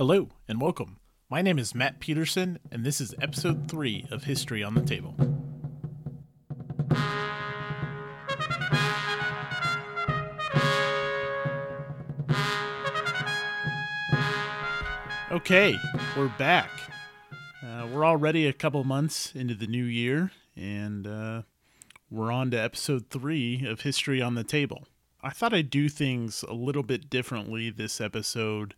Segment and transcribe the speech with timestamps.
[0.00, 0.96] Hello and welcome.
[1.28, 5.14] My name is Matt Peterson, and this is episode 3 of History on the Table.
[15.30, 15.76] Okay,
[16.16, 16.70] we're back.
[17.62, 21.42] Uh, we're already a couple months into the new year, and uh,
[22.10, 24.86] we're on to episode 3 of History on the Table.
[25.20, 28.74] I thought I'd do things a little bit differently this episode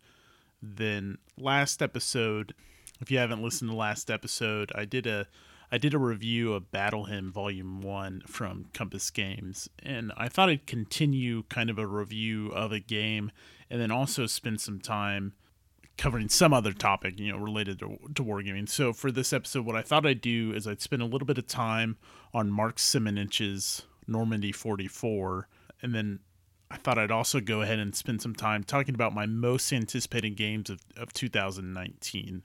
[0.63, 2.53] than last episode.
[3.01, 5.27] If you haven't listened to last episode, I did a
[5.71, 10.49] I did a review of Battle Hymn Volume 1 from Compass Games, and I thought
[10.49, 13.31] I'd continue kind of a review of a game
[13.71, 15.33] and then also spend some time
[15.97, 18.69] covering some other topic, you know, related to, to wargaming.
[18.69, 21.39] So for this episode, what I thought I'd do is I'd spend a little bit
[21.39, 21.97] of time
[22.35, 25.47] on Mark Simonitch's Normandy 44,
[25.81, 26.19] and then
[26.73, 30.31] I thought I'd also go ahead and spend some time talking about my most anticipated
[30.31, 32.41] games of, of 2019.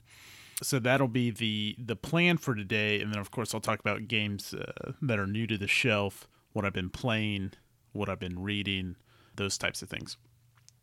[0.63, 4.07] So that'll be the the plan for today, and then of course I'll talk about
[4.07, 7.53] games uh, that are new to the shelf, what I've been playing,
[7.93, 8.97] what I've been reading,
[9.37, 10.19] those types of things.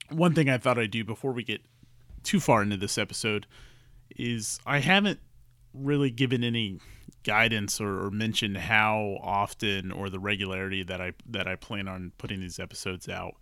[0.09, 1.61] One thing I thought I'd do before we get
[2.23, 3.45] too far into this episode
[4.15, 5.19] is I haven't
[5.71, 6.79] really given any
[7.25, 12.11] guidance or, or mentioned how often or the regularity that I that I plan on
[12.17, 13.35] putting these episodes out.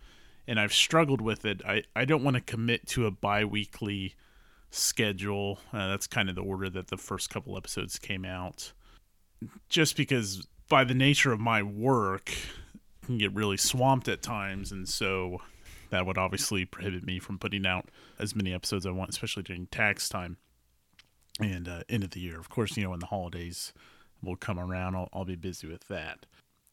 [0.48, 1.62] And I've struggled with it.
[1.66, 4.16] I, I don't want to commit to a bi-weekly
[4.72, 5.60] schedule.
[5.72, 8.74] Uh, that's kind of the order that the first couple episodes came out.
[9.70, 12.32] Just because by the nature of my work
[13.04, 15.40] I can get really swamped at times and so
[15.90, 19.68] that would obviously prohibit me from putting out as many episodes I want, especially during
[19.68, 20.38] tax time
[21.40, 22.40] and uh, end of the year.
[22.40, 23.74] Of course, you know, when the holidays
[24.24, 26.26] will come around, I'll, I'll be busy with that.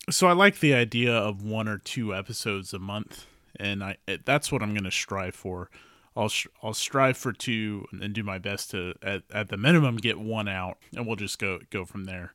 [0.08, 3.26] So I like the idea of one or two episodes a month,
[3.60, 5.70] and I that's what I'm going to strive for.
[6.16, 6.30] I'll
[6.62, 10.48] I'll strive for two and do my best to at, at the minimum get one
[10.48, 12.34] out, and we'll just go go from there.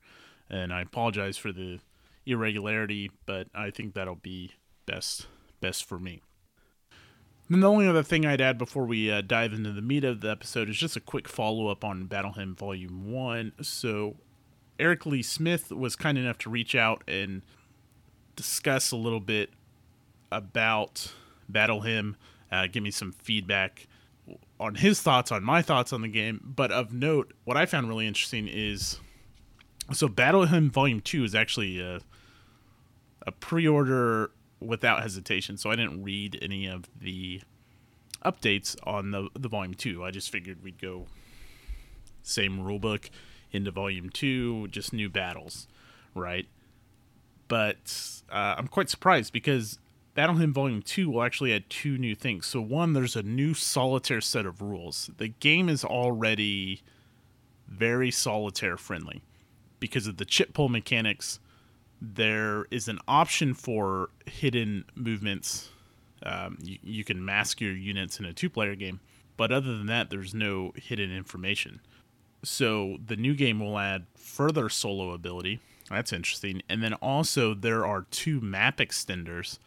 [0.49, 1.79] And I apologize for the
[2.25, 4.51] irregularity, but I think that'll be
[4.85, 5.27] best
[5.59, 6.21] best for me.
[7.49, 10.21] And the only other thing I'd add before we uh, dive into the meat of
[10.21, 13.53] the episode is just a quick follow up on Battle Hymn Volume 1.
[13.61, 14.15] So,
[14.79, 17.43] Eric Lee Smith was kind enough to reach out and
[18.35, 19.51] discuss a little bit
[20.35, 21.13] about
[21.47, 22.17] Battle Hymn.
[22.51, 23.87] uh, give me some feedback
[24.59, 26.41] on his thoughts, on my thoughts on the game.
[26.43, 28.99] But of note, what I found really interesting is
[29.93, 32.01] so Battle Hymn Volume 2 is actually a,
[33.25, 35.57] a pre order without hesitation.
[35.57, 37.41] So I didn't read any of the
[38.23, 40.03] updates on the the volume two.
[40.03, 41.05] I just figured we'd go
[42.23, 43.09] same rulebook
[43.51, 45.67] into volume two, just new battles,
[46.13, 46.47] right?
[47.47, 49.77] But uh, I'm quite surprised because
[50.15, 52.47] Battle Hymn Volume 2 will actually add two new things.
[52.47, 55.11] So, one, there's a new solitaire set of rules.
[55.17, 56.81] The game is already
[57.67, 59.21] very solitaire friendly
[59.79, 61.39] because of the chit pull mechanics
[62.01, 65.69] there is an option for hidden movements.
[66.23, 68.99] Um, you, you can mask your units in a two player game,
[69.37, 71.81] but other than that, there's no hidden information.
[72.43, 75.59] So the new game will add further solo ability.
[75.89, 76.61] That's interesting.
[76.69, 79.59] And then also, there are two map extenders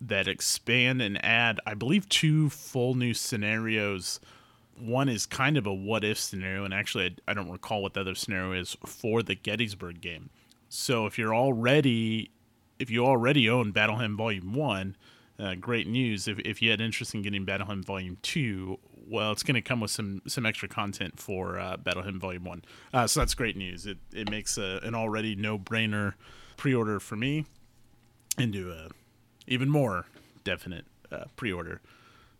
[0.00, 4.20] that expand and add, I believe, two full new scenarios.
[4.78, 7.94] One is kind of a what if scenario, and actually, I, I don't recall what
[7.94, 10.30] the other scenario is for the Gettysburg game.
[10.68, 12.30] So if you're already
[12.78, 14.96] if you already own Battle Hymn Volume One,
[15.38, 16.28] uh, great news.
[16.28, 18.78] If, if you had interest in getting Battle Hymn Volume Two,
[19.08, 22.44] well, it's going to come with some some extra content for uh, Battle Hymn Volume
[22.44, 22.62] One.
[22.92, 23.86] Uh, so that's great news.
[23.86, 26.14] It it makes a, an already no brainer
[26.56, 27.46] pre order for me
[28.38, 28.88] into a
[29.46, 30.06] even more
[30.44, 31.80] definite uh, pre order.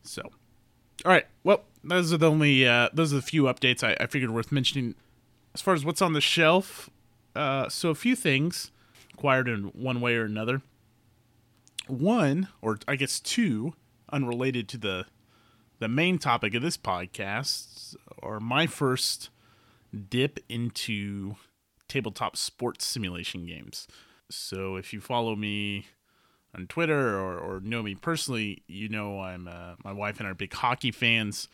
[0.03, 0.23] So,
[1.05, 1.27] all right.
[1.45, 4.53] Well, those are the only uh, those are the few updates I, I figured worth
[4.53, 4.95] mentioning.
[5.55, 6.91] As far as what's on the shelf,
[7.35, 8.71] uh, so a few things
[9.15, 10.63] acquired in one way or another.
[11.87, 13.75] One, or I guess two,
[14.13, 15.07] unrelated to the
[15.79, 19.31] the main topic of this podcast, are my first
[20.09, 21.37] dip into
[21.89, 23.87] tabletop sports simulation games.
[24.31, 25.87] So if you follow me
[26.55, 30.31] on Twitter or, or know me personally, you know I'm uh, my wife and I
[30.31, 31.49] are big hockey fans.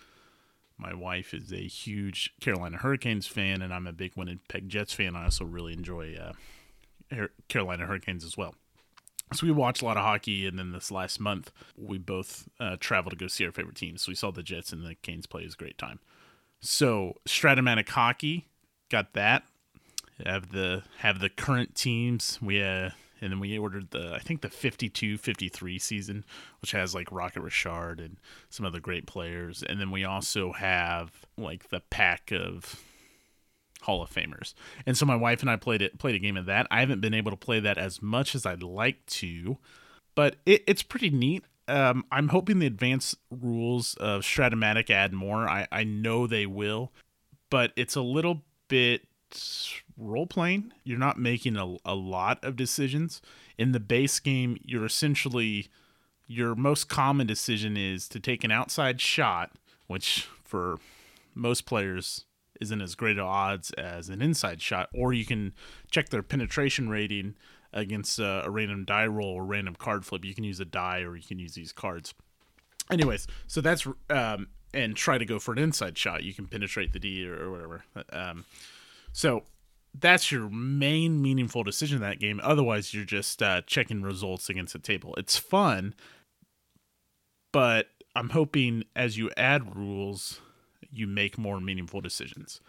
[0.79, 5.15] My wife is a huge Carolina Hurricanes fan, and I'm a big Winnipeg Jets fan.
[5.15, 8.55] I also really enjoy uh, Carolina Hurricanes as well.
[9.33, 12.77] So we watch a lot of hockey, and then this last month we both uh,
[12.81, 14.03] traveled to go see our favorite teams.
[14.03, 15.43] So we saw the Jets and the Canes play.
[15.43, 16.01] It was a great time.
[16.61, 18.49] So Strat-O-Matic Hockey
[18.91, 19.45] got that.
[20.25, 22.39] Have the have the current teams.
[22.41, 22.91] We uh,
[23.23, 26.25] and then we ordered the I think the 52 53 season
[26.61, 28.19] which has like Rocket Richard and
[28.51, 32.83] some other great players and then we also have like the pack of
[33.83, 34.55] Hall of Famers.
[34.87, 36.67] And so my wife and I played it played a game of that.
[36.71, 39.59] I haven't been able to play that as much as I'd like to,
[40.15, 41.45] but it, it's pretty neat.
[41.69, 45.49] Um, I'm hoping the advanced rules of Strat-O-Matic add more.
[45.49, 46.93] I, I know they will,
[47.51, 49.07] but it's a little bit
[49.97, 50.73] role playing.
[50.85, 53.21] You're not making a, a lot of decisions.
[53.59, 55.69] In the base game, you're essentially
[56.27, 59.53] your most common decision is to take an outside shot,
[59.87, 60.79] which for
[61.35, 62.25] most players
[62.61, 65.53] isn't as great odds as an inside shot, or you can
[65.91, 67.35] check their penetration rating
[67.73, 70.25] against a, a random die roll or random card flip.
[70.25, 72.15] You can use a die or you can use these cards.
[72.91, 76.25] Anyways, so that's um, and try to go for an inside shot.
[76.25, 77.85] You can penetrate the D or, or whatever.
[78.13, 78.45] Um,
[79.13, 79.45] so
[79.95, 82.41] that's your main meaningful decision in that game.
[82.43, 85.15] Otherwise, you're just uh, checking results against the table.
[85.17, 85.95] It's fun,
[87.53, 90.41] but I'm hoping as you add rules,
[90.91, 92.61] you make more meaningful decisions.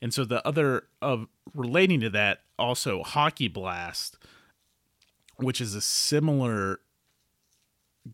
[0.00, 4.18] And so the other of relating to that, also Hockey Blast,
[5.36, 6.80] which is a similar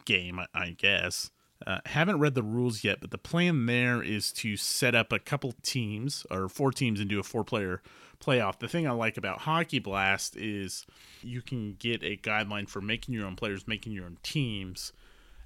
[0.05, 1.31] game, I guess.
[1.69, 5.19] Uh, haven't read the rules yet, but the plan there is to set up a
[5.19, 7.83] couple teams or four teams and do a four player
[8.25, 8.59] playoff.
[8.59, 10.87] The thing I like about Hockey Blast is
[11.23, 14.95] you can get a guideline for making your own players, making your own teams.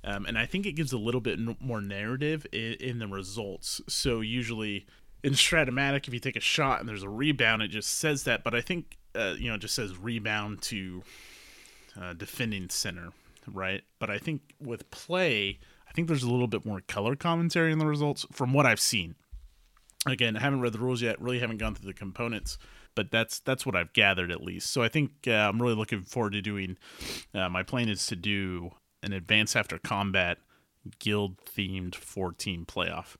[0.04, 3.80] Um, and I think it gives a little bit more narrative in, in the results.
[3.88, 4.86] So usually
[5.24, 8.44] in Strat-O-Matic, if you take a shot and there's a rebound, it just says that.
[8.44, 11.02] But I think uh, you know it just says rebound to
[12.00, 13.10] uh, defending center,
[13.52, 13.82] right?
[13.98, 15.58] But I think with play,
[15.92, 18.80] I think there's a little bit more color commentary in the results from what I've
[18.80, 19.14] seen.
[20.06, 21.20] Again, I haven't read the rules yet.
[21.20, 22.56] Really haven't gone through the components,
[22.94, 24.70] but that's that's what I've gathered at least.
[24.70, 26.78] So I think uh, I'm really looking forward to doing.
[27.34, 28.70] Uh, my plan is to do
[29.02, 30.38] an advance after combat
[30.98, 33.16] guild themed 14 playoff.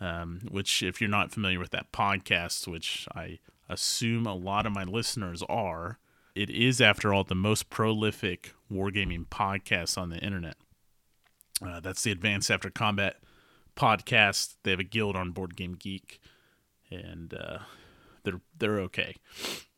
[0.00, 3.38] Um, which, if you're not familiar with that podcast, which I
[3.68, 5.98] assume a lot of my listeners are,
[6.34, 10.56] it is, after all, the most prolific wargaming podcast on the internet.
[11.64, 13.16] Uh, that's the Advanced After Combat
[13.76, 14.56] podcast.
[14.62, 16.20] They have a guild on Board Game Geek,
[16.90, 17.58] and uh,
[18.24, 19.16] they're they're okay.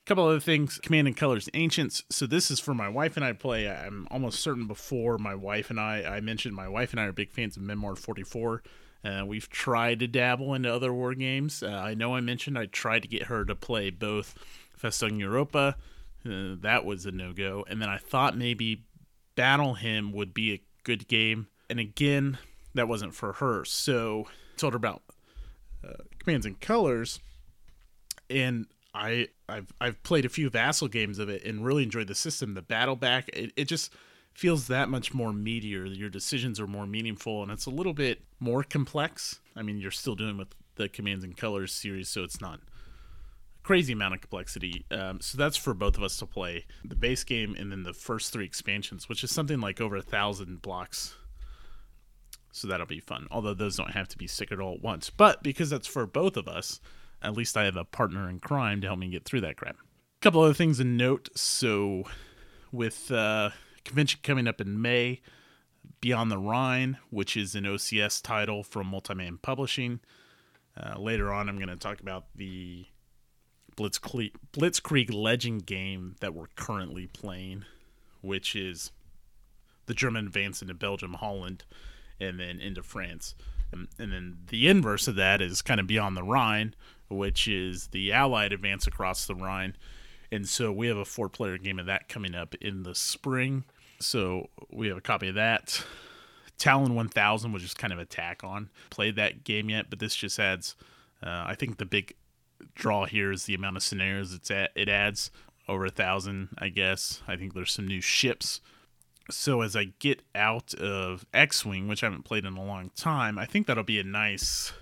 [0.06, 0.78] Couple other things.
[0.78, 2.02] Command and colors ancients.
[2.08, 3.68] So this is for my wife and i play.
[3.68, 7.12] I'm almost certain before my wife and i i mentioned my wife and i are
[7.12, 8.62] big fans of memoir 44
[9.04, 11.62] uh, we've tried to dabble into other war games.
[11.62, 14.34] Uh, i know i mentioned i tried to get her to play both
[14.80, 15.76] festung europa
[16.24, 17.66] uh, that was a no-go.
[17.68, 18.86] And then i thought maybe
[19.34, 22.38] battle Hymn would be a good game and again
[22.74, 25.02] that wasn't for her so I told her about
[25.86, 27.20] uh, commands and colors
[28.30, 32.14] and I I've I've played a few Vassal games of it and really enjoyed the
[32.14, 32.54] system.
[32.54, 33.92] The battle back, it, it just
[34.34, 35.96] feels that much more meatier.
[35.96, 39.40] Your decisions are more meaningful and it's a little bit more complex.
[39.56, 42.60] I mean, you're still doing with the commands and colors series, so it's not
[43.62, 44.86] crazy amount of complexity.
[44.90, 47.92] Um, so that's for both of us to play the base game and then the
[47.92, 51.14] first three expansions, which is something like over a thousand blocks.
[52.58, 53.28] So that'll be fun.
[53.30, 56.36] Although those don't have to be stickered all at once, but because that's for both
[56.36, 56.80] of us,
[57.22, 59.76] at least I have a partner in crime to help me get through that crap.
[59.76, 61.28] A couple other things to note.
[61.36, 62.04] So,
[62.72, 63.50] with uh,
[63.84, 65.20] convention coming up in May,
[66.00, 70.00] Beyond the Rhine, which is an OCS title from Multiman Publishing.
[70.76, 72.86] Uh, later on, I'm going to talk about the
[73.76, 77.64] Blitzkrieg, Blitzkrieg Legend game that we're currently playing,
[78.20, 78.92] which is
[79.86, 81.64] the German advance into Belgium, Holland,
[82.20, 83.34] and then into France.
[83.72, 86.74] And, and then the inverse of that is kind of Beyond the Rhine,
[87.08, 89.76] which is the Allied advance across the Rhine.
[90.30, 93.64] And so we have a four player game of that coming up in the spring.
[94.00, 95.82] So we have a copy of that.
[96.58, 98.68] Talon 1000, which is kind of a tack on.
[98.90, 100.74] Played that game yet, but this just adds.
[101.22, 102.14] Uh, I think the big
[102.74, 104.70] draw here is the amount of scenarios it's at.
[104.74, 105.30] It adds
[105.68, 107.22] over a thousand, I guess.
[107.28, 108.60] I think there's some new ships.
[109.30, 112.90] So as I get out of X Wing, which I haven't played in a long
[112.96, 114.72] time, I think that'll be a nice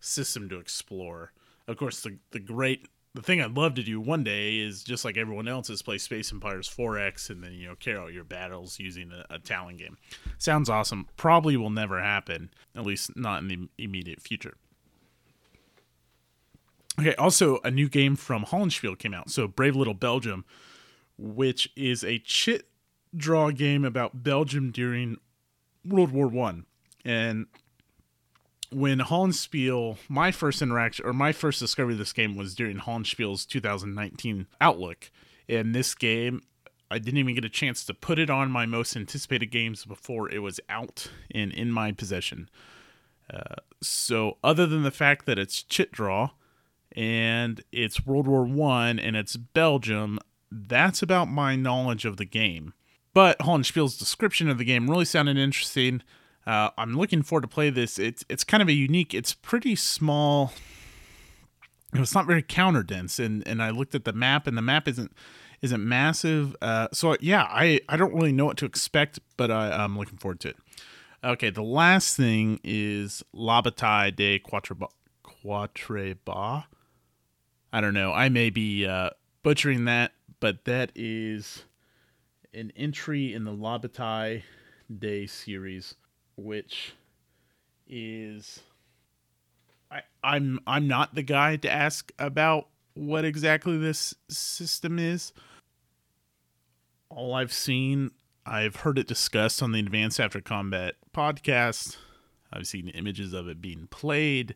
[0.00, 1.32] system to explore.
[1.68, 5.04] Of course, the the great the thing I'd love to do one day is just
[5.04, 8.24] like everyone else is play Space Empires 4X and then you know carry out your
[8.24, 9.96] battles using a, a Talon game.
[10.38, 11.06] Sounds awesome.
[11.16, 14.56] Probably will never happen, at least not in the immediate future.
[16.98, 19.30] Okay, also a new game from Hollandspiele came out.
[19.30, 20.44] So Brave Little Belgium,
[21.18, 22.68] which is a chit
[23.16, 25.16] draw a game about Belgium during
[25.84, 26.66] World War One,
[27.04, 27.46] and
[28.70, 33.46] when Hollandspiele, my first interaction or my first discovery of this game was during Hollandspiele's
[33.46, 35.10] 2019 Outlook.
[35.48, 36.40] And this game
[36.90, 40.30] I didn't even get a chance to put it on my most anticipated games before
[40.30, 42.48] it was out and in my possession.
[43.32, 46.30] Uh, so, other than the fact that it's chit draw
[46.92, 50.20] and it's World War One and it's Belgium,
[50.52, 52.74] that's about my knowledge of the game.
[53.14, 56.02] But Hollandspiel's description of the game really sounded interesting.
[56.46, 57.98] Uh, I'm looking forward to play this.
[57.98, 59.14] It's it's kind of a unique.
[59.14, 60.52] It's pretty small.
[61.94, 64.88] It's not very counter dense, and and I looked at the map, and the map
[64.88, 65.12] isn't
[65.62, 66.56] isn't massive.
[66.60, 70.18] Uh, so yeah, I I don't really know what to expect, but I, I'm looking
[70.18, 70.56] forward to it.
[71.22, 74.90] Okay, the last thing is La Bataille de Quatre Bras.
[75.44, 76.64] Quatreba.
[77.72, 78.12] I don't know.
[78.12, 79.10] I may be uh,
[79.42, 81.64] butchering that, but that is
[82.54, 84.42] an entry in the La Bataille
[84.96, 85.94] Day series,
[86.36, 86.94] which
[87.86, 88.60] is
[89.90, 95.32] I, I'm I'm not the guy to ask about what exactly this system is.
[97.10, 98.10] All I've seen,
[98.46, 101.96] I've heard it discussed on the Advanced After Combat podcast.
[102.52, 104.54] I've seen images of it being played,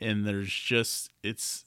[0.00, 1.64] and there's just it's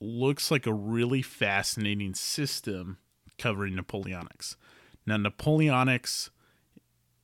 [0.00, 2.98] looks like a really fascinating system
[3.38, 4.56] covering Napoleonics.
[5.06, 6.30] Now, Napoleonics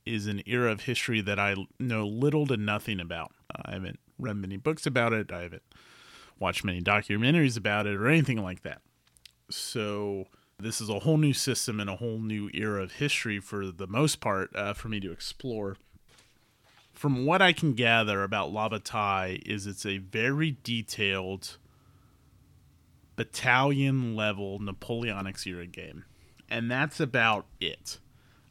[0.05, 3.31] is an era of history that I know little to nothing about.
[3.55, 5.31] I haven't read many books about it.
[5.31, 5.63] I haven't
[6.39, 8.81] watched many documentaries about it or anything like that.
[9.49, 10.25] So,
[10.59, 13.87] this is a whole new system and a whole new era of history for the
[13.87, 15.77] most part uh, for me to explore.
[16.93, 21.57] From what I can gather about La Bataille is it's a very detailed
[23.15, 26.05] battalion level Napoleonic era game
[26.51, 27.97] and that's about it.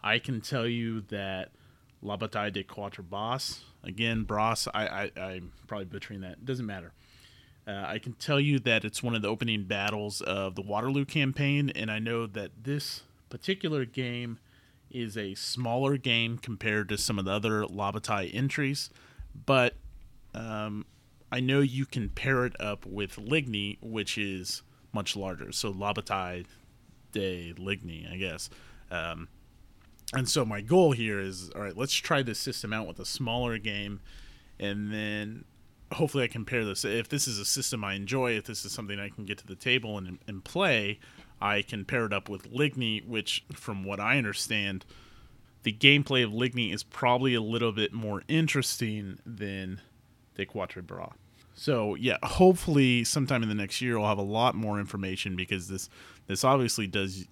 [0.02, 1.50] I can tell you that
[2.02, 6.32] La Bataille de Quatre Bras, again, Bras, I, I, I'm probably butchering that.
[6.32, 6.92] It doesn't matter.
[7.68, 11.04] Uh, I can tell you that it's one of the opening battles of the Waterloo
[11.04, 14.38] campaign, and I know that this particular game
[14.90, 18.88] is a smaller game compared to some of the other La Bataille entries,
[19.46, 19.76] but
[20.34, 20.86] um,
[21.30, 25.52] I know you can pair it up with Ligny, which is much larger.
[25.52, 26.44] So La Bataille
[27.12, 28.50] de Ligny, I guess.
[28.90, 29.28] Um,
[30.12, 33.04] and so my goal here is all right, let's try this system out with a
[33.04, 34.00] smaller game,
[34.58, 35.44] and then
[35.92, 36.84] hopefully I pair this.
[36.84, 39.46] If this is a system I enjoy, if this is something I can get to
[39.46, 40.98] the table and, and play,
[41.40, 44.84] I can pair it up with Ligny, which, from what I understand,
[45.62, 49.80] the gameplay of Ligny is probably a little bit more interesting than
[50.34, 51.12] De Quatre Bras.
[51.54, 55.68] So yeah, hopefully sometime in the next year we'll have a lot more information because
[55.68, 55.90] this
[56.30, 57.26] this obviously does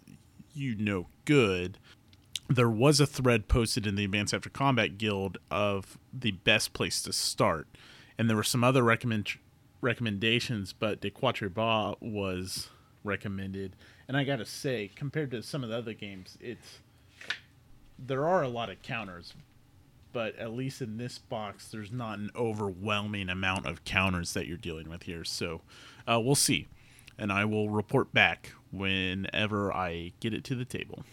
[0.55, 1.78] you no good.
[2.49, 7.00] There was a thread posted in the Advanced After Combat Guild of the best place
[7.02, 7.69] to start,
[8.19, 9.28] and there were some other recommend
[9.81, 12.71] recommendations, but De Quatre Bras was
[13.05, 13.76] recommended.
[14.09, 16.81] And I gotta say, compared to some of the other games, it's
[17.99, 19.35] there are a lot of counters,
[20.12, 24.57] but at least in this box, there's not an overwhelming amount of counters that you're
[24.57, 25.25] dealing with here.
[25.25, 25.61] So
[26.07, 26.67] uh, we'll see
[27.19, 31.05] and I will report back whenever I get it to the table.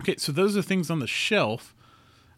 [0.00, 1.74] Okay, so those are things on the shelf.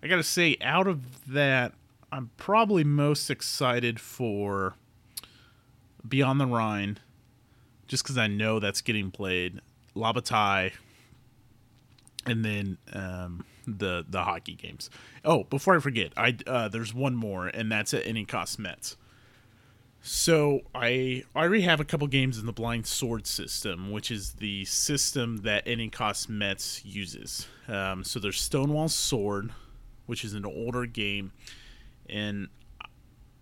[0.02, 1.72] I gotta say, out of that,
[2.12, 4.74] I'm probably most excited for
[6.06, 6.98] Beyond the Rhine,
[7.88, 9.60] just because I know that's getting played.
[9.94, 10.70] La Bataille,
[12.26, 14.90] and then um, the the hockey games.
[15.24, 18.96] Oh, before I forget, I uh, there's one more, and that's at any cost Metz.
[20.06, 24.34] So I I already have a couple games in the blind sword system, which is
[24.34, 27.46] the system that Cost Metz uses.
[27.68, 29.50] Um, so there's Stonewall Sword,
[30.04, 31.32] which is an older game,
[32.06, 32.48] and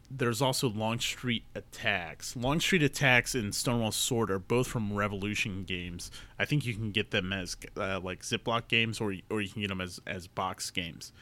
[0.08, 2.36] there's also Longstreet Attacks.
[2.36, 6.12] Longstreet Attacks and Stonewall Sword are both from Revolution games.
[6.38, 9.62] I think you can get them as uh, like Ziploc games, or or you can
[9.62, 11.12] get them as as box games.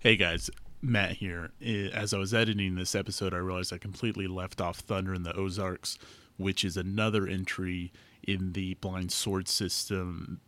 [0.00, 0.50] Hey guys,
[0.84, 1.50] Matt here.
[1.92, 5.34] As I was editing this episode, I realized I completely left off Thunder in the
[5.34, 5.98] Ozarks,
[6.36, 10.40] which is another entry in the blind sword system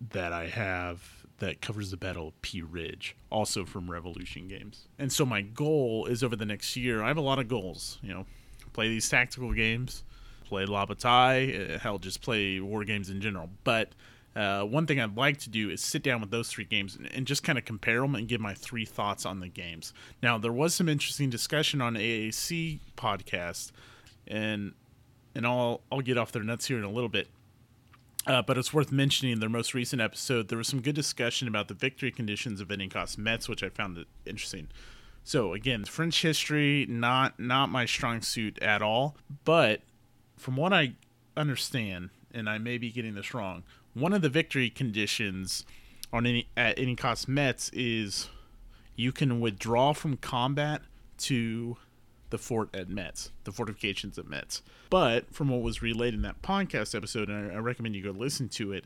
[0.00, 4.88] that I have that covers the Battle of Pea Ridge, also from Revolution Games.
[4.98, 7.98] And so my goal is over the next year, I have a lot of goals,
[8.02, 8.26] you know,
[8.72, 10.04] play these tactical games,
[10.44, 13.50] play La Bataille, uh, hell, just play war games in general.
[13.64, 13.92] But
[14.38, 17.12] uh, one thing I'd like to do is sit down with those three games and,
[17.12, 19.92] and, just kind of compare them and give my three thoughts on the games.
[20.22, 23.72] Now, there was some interesting discussion on AAC podcast,
[24.28, 24.74] and
[25.34, 27.26] and I'll I'll get off their nuts here in a little bit.
[28.28, 30.48] Uh, but it's worth mentioning their most recent episode.
[30.48, 34.04] There was some good discussion about the victory conditions of cost Metz, which I found
[34.24, 34.68] interesting.
[35.24, 39.80] So again, French history not not my strong suit at all, but
[40.36, 40.92] from what I
[41.36, 43.64] understand, and I may be getting this wrong,
[43.98, 45.64] one of the victory conditions
[46.12, 48.28] on any at any cost Metz is
[48.96, 50.82] you can withdraw from combat
[51.18, 51.76] to
[52.30, 54.62] the fort at Metz, the fortifications at Metz.
[54.90, 58.10] But from what was relayed in that podcast episode, and I, I recommend you go
[58.10, 58.84] listen to it,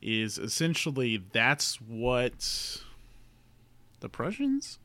[0.00, 2.80] is essentially that's what
[4.00, 4.78] the Prussians.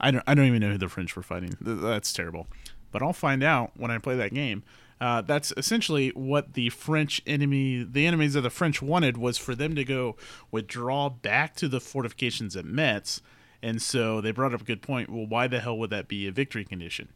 [0.00, 0.24] I don't.
[0.26, 1.56] I don't even know who the French were fighting.
[1.60, 2.48] That's terrible.
[2.90, 4.64] But I'll find out when I play that game.
[5.02, 9.52] Uh, that's essentially what the French enemy, the enemies of the French wanted, was for
[9.52, 10.16] them to go
[10.52, 13.20] withdraw back to the fortifications at Metz.
[13.64, 15.10] And so they brought up a good point.
[15.10, 17.08] Well, why the hell would that be a victory condition?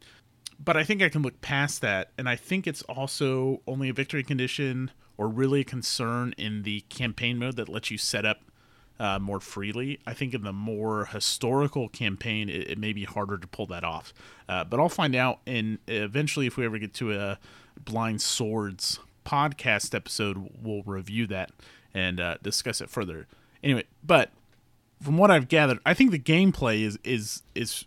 [0.59, 3.93] But I think I can look past that, and I think it's also only a
[3.93, 8.41] victory condition or really a concern in the campaign mode that lets you set up
[8.99, 9.99] uh, more freely.
[10.05, 13.83] I think in the more historical campaign, it, it may be harder to pull that
[13.83, 14.13] off.
[14.49, 17.39] Uh, but I'll find out, and eventually, if we ever get to a
[17.79, 21.51] Blind Swords podcast episode, we'll review that
[21.93, 23.27] and uh, discuss it further.
[23.63, 24.31] Anyway, but
[25.01, 27.85] from what I've gathered, I think the gameplay is is is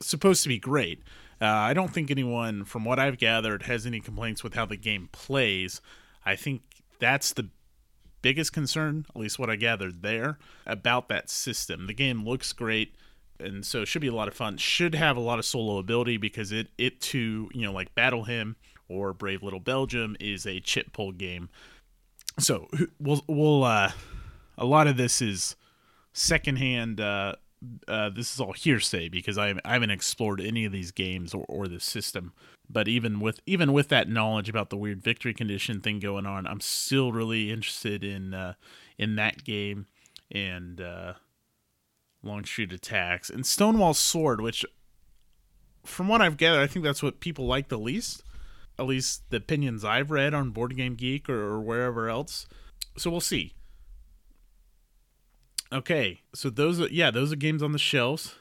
[0.00, 1.02] supposed to be great.
[1.40, 4.76] Uh, I don't think anyone, from what I've gathered, has any complaints with how the
[4.76, 5.80] game plays.
[6.24, 6.62] I think
[6.98, 7.48] that's the
[8.22, 11.86] biggest concern, at least what I gathered there, about that system.
[11.86, 12.94] The game looks great,
[13.38, 14.56] and so it should be a lot of fun.
[14.56, 18.24] Should have a lot of solo ability because it it too, you know, like Battle
[18.24, 18.56] Hymn
[18.88, 21.48] or Brave Little Belgium is a chit pull game.
[22.38, 23.92] So we'll we'll uh,
[24.58, 25.56] a lot of this is
[26.12, 27.00] secondhand.
[27.00, 27.34] Uh,
[27.86, 31.44] uh, this is all hearsay because I, I haven't explored any of these games or,
[31.46, 32.32] or the system.
[32.72, 36.46] But even with even with that knowledge about the weird victory condition thing going on,
[36.46, 38.54] I'm still really interested in uh,
[38.96, 39.86] in that game
[40.30, 41.14] and uh,
[42.22, 44.64] Longstreet Attacks and Stonewall Sword, which
[45.84, 48.22] from what I've gathered, I think that's what people like the least.
[48.78, 52.46] At least the opinions I've read on Board Game Geek or, or wherever else.
[52.96, 53.52] So we'll see.
[55.72, 58.34] Okay, so those are yeah, those are games on the shelves.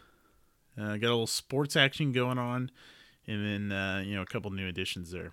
[0.78, 2.72] Uh, got a little sports action going on,
[3.30, 5.32] and then uh, you know a couple new additions there.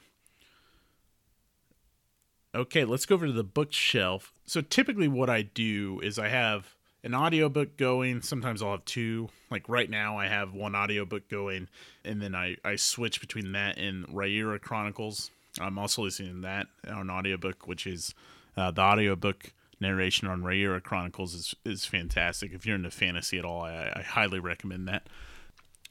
[2.55, 4.33] Okay, let's go over to the bookshelf.
[4.47, 8.23] So typically, what I do is I have an audiobook going.
[8.23, 9.31] Sometimes I'll have two.
[9.51, 11.69] Like right now, I have one audiobook going,
[12.05, 15.31] and then I I switch between that and Riyria Chronicles.
[15.59, 18.15] I'm also listening to that on audiobook, which is
[18.59, 22.53] uh, the audiobook narration on Riyria Chronicles is is fantastic.
[22.53, 25.07] If you're into fantasy at all, I, I highly recommend that.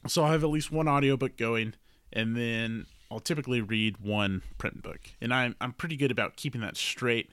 [0.06, 1.74] So I have at least one audiobook going,
[2.16, 6.62] and then I'll typically read one print book, and I'm I'm pretty good about keeping
[6.62, 7.30] that straight.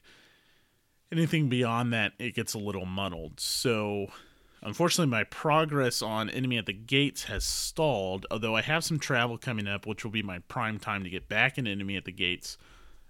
[1.10, 3.40] Anything beyond that, it gets a little muddled.
[3.40, 4.08] So,
[4.62, 8.26] unfortunately, my progress on Enemy at the Gates has stalled.
[8.30, 11.28] Although I have some travel coming up, which will be my prime time to get
[11.28, 12.58] back in Enemy at the Gates.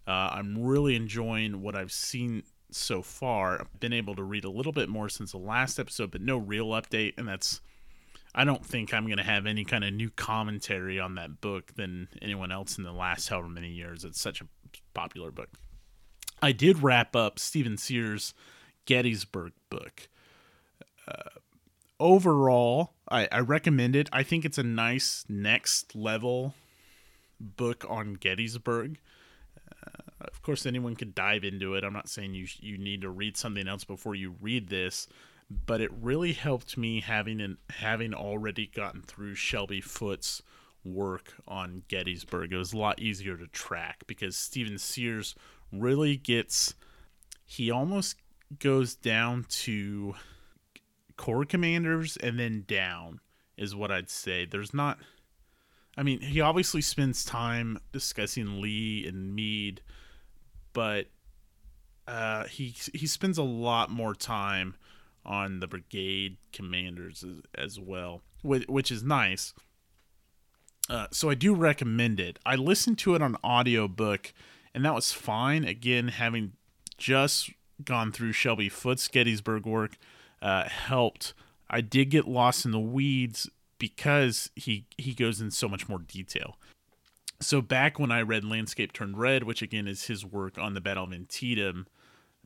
[0.06, 3.60] Uh, I'm really enjoying what I've seen so far.
[3.60, 6.36] I've been able to read a little bit more since the last episode, but no
[6.36, 7.14] real update.
[7.16, 7.60] And that's,
[8.34, 11.74] I don't think I'm going to have any kind of new commentary on that book
[11.74, 14.04] than anyone else in the last however many years.
[14.04, 14.46] It's such a
[14.92, 15.50] popular book.
[16.42, 18.34] I did wrap up Stephen Sears'
[18.86, 20.08] Gettysburg book.
[21.06, 21.30] Uh,
[22.00, 24.08] overall, I, I recommend it.
[24.12, 26.54] I think it's a nice next level
[27.40, 28.98] book on Gettysburg
[30.20, 31.84] of course, anyone could dive into it.
[31.84, 35.06] I'm not saying you you need to read something else before you read this,
[35.50, 40.42] but it really helped me having an, having already gotten through Shelby Foote's
[40.84, 42.52] work on Gettysburg.
[42.52, 45.34] It was a lot easier to track because Stephen Sears
[45.72, 46.74] really gets
[47.44, 48.16] he almost
[48.58, 50.14] goes down to
[51.16, 53.20] corps commanders and then down
[53.56, 54.44] is what I'd say.
[54.44, 54.98] There's not
[55.96, 59.80] I mean, he obviously spends time discussing Lee and Meade
[60.74, 61.06] but
[62.06, 64.74] uh, he he spends a lot more time
[65.24, 69.54] on the brigade commanders as, as well, which, which is nice.
[70.88, 72.38] Uh, so I do recommend it.
[72.44, 74.32] I listened to it on audiobook
[74.74, 75.64] and that was fine.
[75.64, 76.52] Again, having
[76.98, 77.50] just
[77.84, 79.96] gone through Shelby Foote's Gettysburg work
[80.42, 81.32] uh, helped.
[81.70, 85.98] I did get lost in the weeds because he he goes in so much more
[85.98, 86.56] detail
[87.40, 90.80] so back when I read Landscape Turned Red, which again is his work on the
[90.80, 91.86] Battle of Antietam,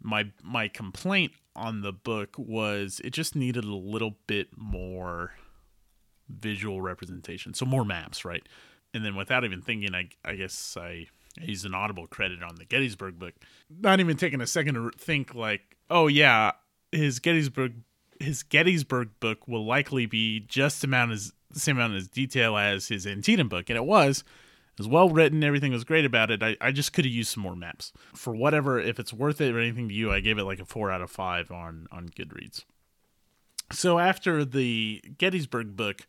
[0.01, 5.33] my my complaint on the book was it just needed a little bit more
[6.29, 8.47] visual representation, so more maps, right?
[8.95, 11.09] And then without even thinking, I I guess I
[11.41, 13.35] used an audible credit on the Gettysburg book,
[13.69, 16.53] not even taking a second to think like, oh yeah,
[16.93, 17.75] his Gettysburg
[18.21, 22.89] his Gettysburg book will likely be just amount as the same amount as detail as
[22.89, 24.25] his Antietam book, and it was
[24.79, 26.43] Was well written, everything was great about it.
[26.43, 27.93] I, I just could have used some more maps.
[28.15, 30.65] For whatever, if it's worth it or anything to you, I gave it like a
[30.65, 32.65] four out of five on on Goodreads.
[33.73, 36.07] So after the Gettysburg book,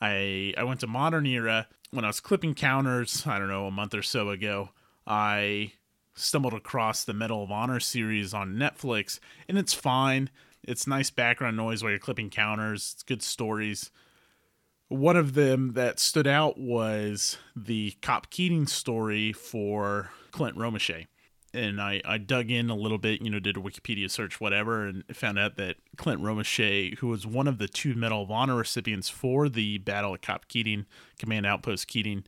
[0.00, 3.26] I I went to Modern Era when I was clipping counters.
[3.26, 4.70] I don't know a month or so ago.
[5.06, 5.72] I
[6.14, 10.30] stumbled across the Medal of Honor series on Netflix, and it's fine.
[10.62, 12.92] It's nice background noise while you're clipping counters.
[12.94, 13.90] It's good stories.
[14.90, 21.06] One of them that stood out was the Cop Keating story for Clint Romesha.
[21.54, 24.86] And I, I dug in a little bit, you know, did a Wikipedia search, whatever,
[24.88, 28.56] and found out that Clint Romesha, who was one of the two Medal of Honor
[28.56, 30.86] recipients for the Battle of Cop Keating,
[31.20, 32.24] Command Outpost Keating,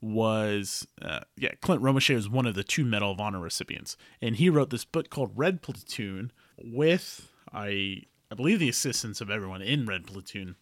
[0.00, 4.36] was uh, yeah Clint Romesha was one of the two Medal of Honor recipients, and
[4.36, 9.62] he wrote this book called Red Platoon with I I believe the assistance of everyone
[9.62, 10.56] in Red Platoon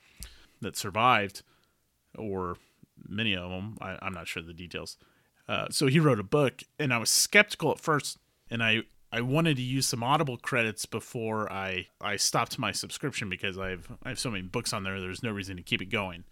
[0.61, 1.43] that survived,
[2.17, 2.57] or
[3.09, 3.77] many of them.
[3.81, 4.97] I, am not sure the details.
[5.49, 8.19] Uh, so he wrote a book, and I was skeptical at first,
[8.51, 13.29] and I I wanted to use some Audible credits before I I stopped my subscription
[13.29, 15.01] because I've I have so many books on there.
[15.01, 16.25] There's no reason to keep it going.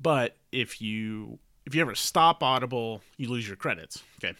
[0.00, 4.02] But if you if you ever stop Audible, you lose your credits.
[4.18, 4.36] Okay,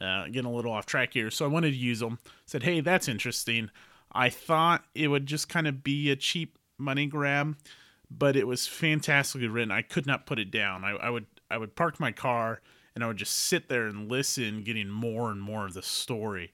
[0.00, 1.30] uh, getting a little off track here.
[1.30, 2.18] So I wanted to use them.
[2.46, 3.70] Said, hey, that's interesting.
[4.12, 7.56] I thought it would just kind of be a cheap money grab
[8.10, 9.70] but it was fantastically written.
[9.70, 10.84] I could not put it down.
[10.84, 12.60] I, I would I would park my car
[12.94, 16.52] and I would just sit there and listen, getting more and more of the story.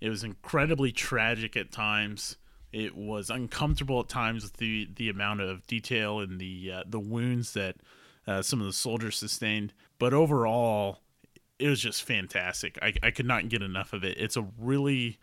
[0.00, 2.36] It was incredibly tragic at times.
[2.72, 7.00] It was uncomfortable at times with the the amount of detail and the uh, the
[7.00, 7.76] wounds that
[8.26, 9.72] uh, some of the soldiers sustained.
[9.98, 11.00] But overall,
[11.58, 12.78] it was just fantastic.
[12.80, 14.18] I, I could not get enough of it.
[14.18, 15.18] It's a really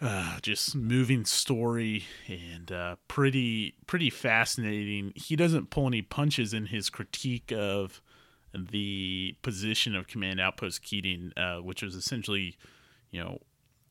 [0.00, 5.12] uh, just moving story and uh, pretty pretty fascinating.
[5.14, 8.00] He doesn't pull any punches in his critique of
[8.52, 12.56] the position of Command Outpost Keating, uh, which was essentially,
[13.10, 13.38] you know,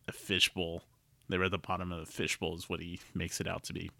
[0.07, 0.83] a fishbowl.
[1.29, 3.73] They were at the bottom of the fishbowl, is what he makes it out to
[3.73, 3.91] be.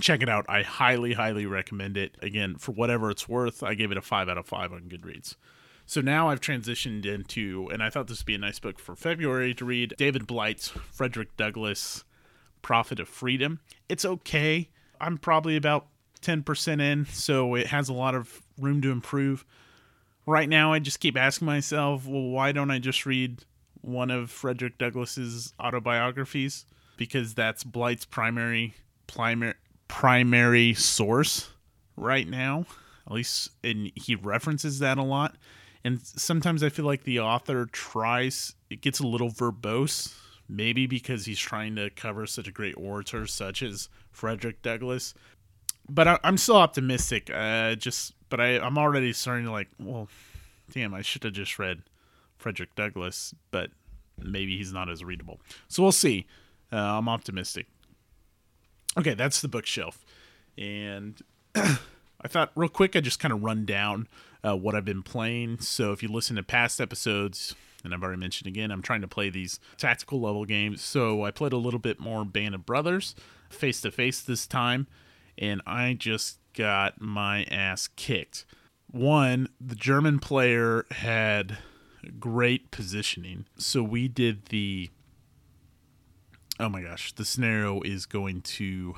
[0.00, 0.46] Check it out.
[0.48, 2.16] I highly, highly recommend it.
[2.22, 5.34] Again, for whatever it's worth, I gave it a five out of five on Goodreads.
[5.92, 8.96] So now I've transitioned into, and I thought this would be a nice book for
[8.96, 12.04] February to read David Blight's Frederick Douglass,
[12.62, 13.60] Prophet of Freedom.
[13.90, 14.70] It's okay.
[15.02, 15.88] I'm probably about
[16.22, 19.44] 10% in, so it has a lot of room to improve.
[20.24, 23.44] Right now, I just keep asking myself, well, why don't I just read
[23.82, 26.64] one of Frederick Douglass's autobiographies?
[26.96, 28.72] Because that's Blight's primary
[29.08, 29.56] primary
[29.88, 31.50] primary source
[31.98, 32.64] right now.
[33.06, 35.36] At least, and he references that a lot
[35.84, 40.14] and sometimes I feel like the author tries it gets a little verbose,
[40.48, 45.14] maybe because he's trying to cover such a great orator such as Frederick Douglass.
[45.88, 47.30] But I, am still optimistic.
[47.34, 50.08] Uh, just but I I'm already starting to like, well,
[50.70, 51.82] damn, I should have just read
[52.38, 53.70] Frederick Douglass, but
[54.18, 55.40] maybe he's not as readable.
[55.68, 56.26] So we'll see.
[56.72, 57.66] Uh, I'm optimistic.
[58.96, 60.04] Okay, that's the bookshelf,
[60.56, 61.20] and
[61.54, 64.06] I thought real quick I'd just kind of run down
[64.44, 65.60] uh, what I've been playing.
[65.60, 69.08] So if you listen to past episodes, and I've already mentioned again, I'm trying to
[69.08, 70.82] play these tactical level games.
[70.82, 73.14] So I played a little bit more Band of Brothers
[73.50, 74.86] face to face this time,
[75.38, 78.44] and I just got my ass kicked.
[78.90, 81.58] One, the German player had
[82.18, 83.46] great positioning.
[83.56, 84.90] So we did the.
[86.60, 88.94] Oh my gosh, the scenario is going to.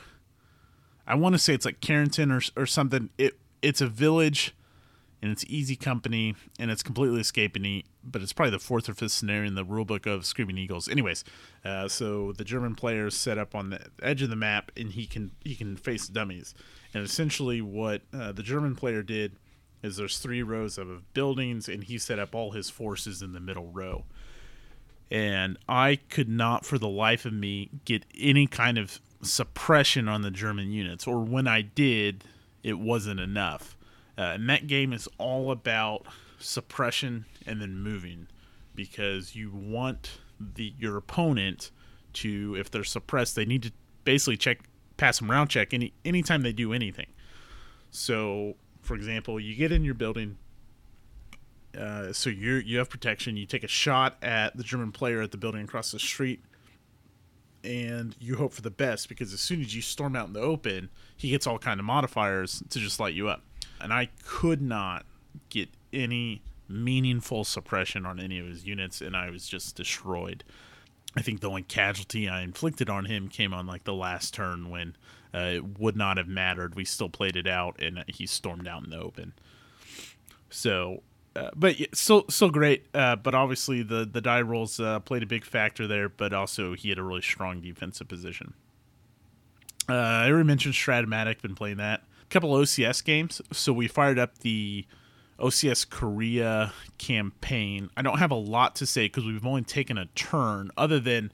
[1.06, 3.10] I want to say it's like Carrington or, or something.
[3.18, 4.54] It It's a village
[5.24, 8.94] and it's easy company and it's completely escaping me but it's probably the fourth or
[8.94, 10.86] fifth scenario in the rulebook of screaming eagles.
[10.86, 11.24] Anyways
[11.64, 14.92] uh, so the german player is set up on the edge of the map and
[14.92, 16.54] he can he can face dummies.
[16.92, 19.36] And essentially what uh, the german player did
[19.82, 23.40] is there's three rows of buildings and he set up all his forces in the
[23.40, 24.04] middle row.
[25.10, 30.20] And i could not for the life of me get any kind of suppression on
[30.20, 32.24] the german units or when i did
[32.62, 33.74] it wasn't enough
[34.16, 36.06] uh, and that game is all about
[36.38, 38.28] suppression and then moving
[38.74, 41.70] because you want the your opponent
[42.12, 43.72] to if they're suppressed they need to
[44.04, 44.58] basically check
[44.96, 47.06] pass them round check any anytime they do anything.
[47.90, 50.38] So for example you get in your building
[51.78, 53.36] uh, so you you have protection.
[53.36, 56.42] You take a shot at the german player at the building across the street
[57.64, 60.40] and you hope for the best because as soon as you storm out in the
[60.40, 63.42] open he gets all kind of modifiers to just light you up
[63.84, 65.06] and I could not
[65.50, 70.42] get any meaningful suppression on any of his units, and I was just destroyed.
[71.16, 74.70] I think the only casualty I inflicted on him came on like the last turn
[74.70, 74.96] when
[75.32, 76.74] uh, it would not have mattered.
[76.74, 79.34] We still played it out, and he stormed out in the open.
[80.50, 81.02] So
[81.36, 82.86] uh, but still still great.
[82.94, 86.08] Uh, but obviously the the die rolls uh, played a big factor there.
[86.08, 88.54] But also he had a really strong defensive position.
[89.88, 91.42] Uh, I already mentioned Strat-O-Matic.
[91.42, 92.02] Been playing that.
[92.34, 93.40] Couple OCS games.
[93.52, 94.86] So we fired up the
[95.38, 97.90] OCS Korea campaign.
[97.96, 100.72] I don't have a lot to say because we've only taken a turn.
[100.76, 101.30] Other than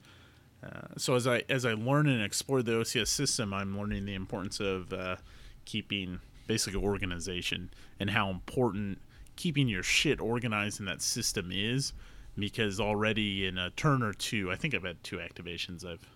[0.63, 4.13] uh, so as I as I learn and explore the OCS system, I'm learning the
[4.13, 5.17] importance of uh,
[5.65, 8.99] keeping basic organization and how important
[9.37, 11.95] keeping your shit organized in that system is.
[12.37, 15.83] Because already in a turn or two, I think I've had two activations.
[15.83, 16.07] I've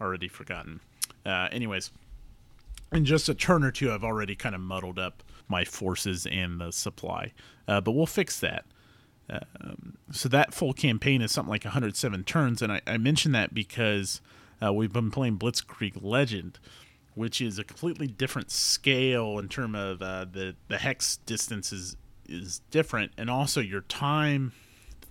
[0.00, 0.78] already forgotten.
[1.26, 1.90] Uh, anyways,
[2.92, 6.60] in just a turn or two, I've already kind of muddled up my forces and
[6.60, 7.32] the supply.
[7.68, 8.64] Uh, but we'll fix that.
[9.30, 13.54] Um, so that full campaign is something like 107 turns, and I, I mention that
[13.54, 14.20] because
[14.62, 16.58] uh, we've been playing Blitzkrieg Legend,
[17.14, 21.96] which is a completely different scale in terms of uh, the the hex distance is
[22.28, 24.52] is different, and also your time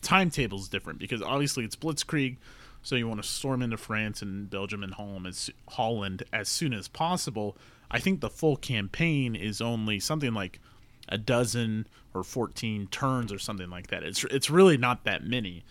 [0.02, 2.38] timetable is different because obviously it's Blitzkrieg,
[2.82, 6.74] so you want to storm into France and Belgium and Holland as, Holland as soon
[6.74, 7.58] as possible.
[7.92, 10.60] I think the full campaign is only something like
[11.08, 14.04] a dozen or 14 turns or something like that.
[14.04, 15.64] It's it's really not that many.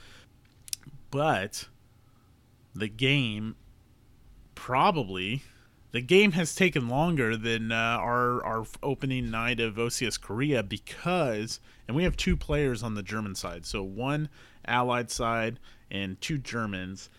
[1.10, 1.68] But
[2.74, 3.56] the game
[4.54, 5.42] probably
[5.92, 11.60] the game has taken longer than uh, our our opening night of OCS Korea because
[11.86, 13.64] and we have two players on the German side.
[13.64, 14.28] So one
[14.66, 15.58] allied side
[15.90, 17.10] and two Germans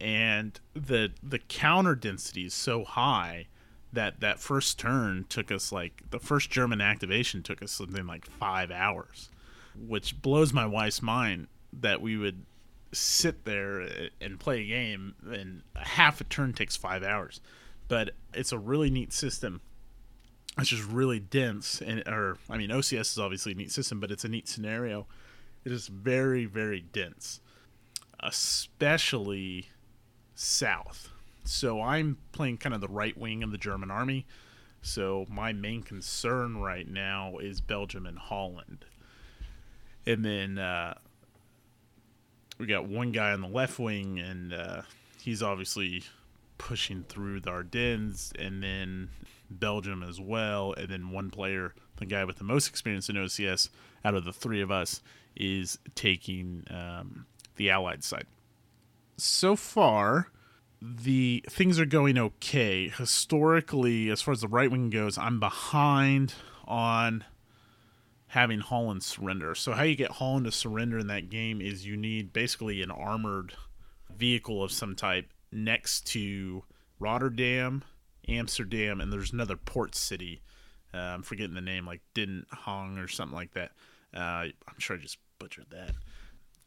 [0.00, 3.46] and the the counter density is so high
[3.92, 8.24] that that first turn took us like the first German activation took us something like
[8.24, 9.28] five hours,
[9.76, 12.44] which blows my wife's mind that we would
[12.92, 13.86] sit there
[14.20, 17.40] and play a game and half a turn takes five hours.
[17.88, 19.60] But it's a really neat system.
[20.58, 24.10] It's just really dense, and or I mean OCS is obviously a neat system, but
[24.10, 25.06] it's a neat scenario.
[25.64, 27.40] It is very very dense,
[28.22, 29.68] especially
[30.34, 31.10] south
[31.44, 34.26] so I'm playing kind of the right wing of the German army.
[34.82, 38.84] So my main concern right now is Belgium and Holland.
[40.06, 40.94] And then uh,
[42.58, 44.82] we got one guy on the left wing, and uh,
[45.20, 46.04] he's obviously
[46.56, 49.10] pushing through the Ardennes, and then
[49.50, 50.72] Belgium as well.
[50.74, 53.68] And then one player, the guy with the most experience in OCS
[54.04, 55.02] out of the three of us,
[55.36, 57.26] is taking um,
[57.60, 58.24] the Allied side.
[59.18, 60.28] So far,
[60.80, 62.88] the things are going okay.
[62.88, 66.32] Historically, as far as the right wing goes, I'm behind
[66.64, 67.22] on
[68.28, 69.54] having Holland surrender.
[69.54, 72.90] So how you get Holland to surrender in that game is you need basically an
[72.90, 73.52] armored
[74.16, 76.64] vehicle of some type next to
[76.98, 77.84] Rotterdam,
[78.26, 80.40] Amsterdam, and there's another port city.
[80.94, 83.72] Uh, I'm forgetting the name, like Didn't Hong or something like that.
[84.14, 85.90] Uh, I'm sure I just butchered that.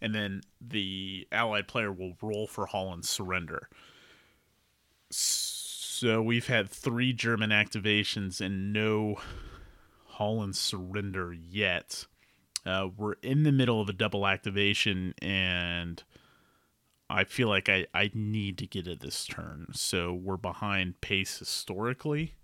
[0.04, 3.70] And then the allied player will roll for Holland's surrender.
[5.10, 9.16] So we've had three German activations and no
[10.08, 12.06] Holland surrender yet.
[12.66, 16.04] Uh, we're in the middle of a double activation, and
[17.10, 19.68] I feel like I, I need to get it this turn.
[19.72, 22.36] So we're behind pace historically.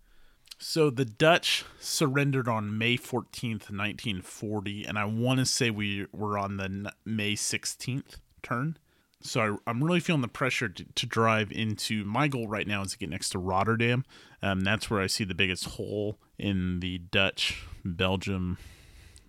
[0.62, 6.38] So the Dutch surrendered on May 14th, 1940, and I want to say we were
[6.38, 8.78] on the May 16th turn
[9.22, 12.82] so I, am really feeling the pressure to, to, drive into my goal right now
[12.82, 14.06] is to get next to Rotterdam.
[14.42, 18.58] Um, that's where I see the biggest hole in the Dutch Belgium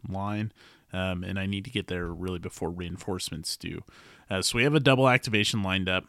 [0.08, 0.52] line,
[0.92, 3.82] um, and I need to get there really before reinforcements do.
[4.30, 6.04] Uh, so we have a double activation lined up,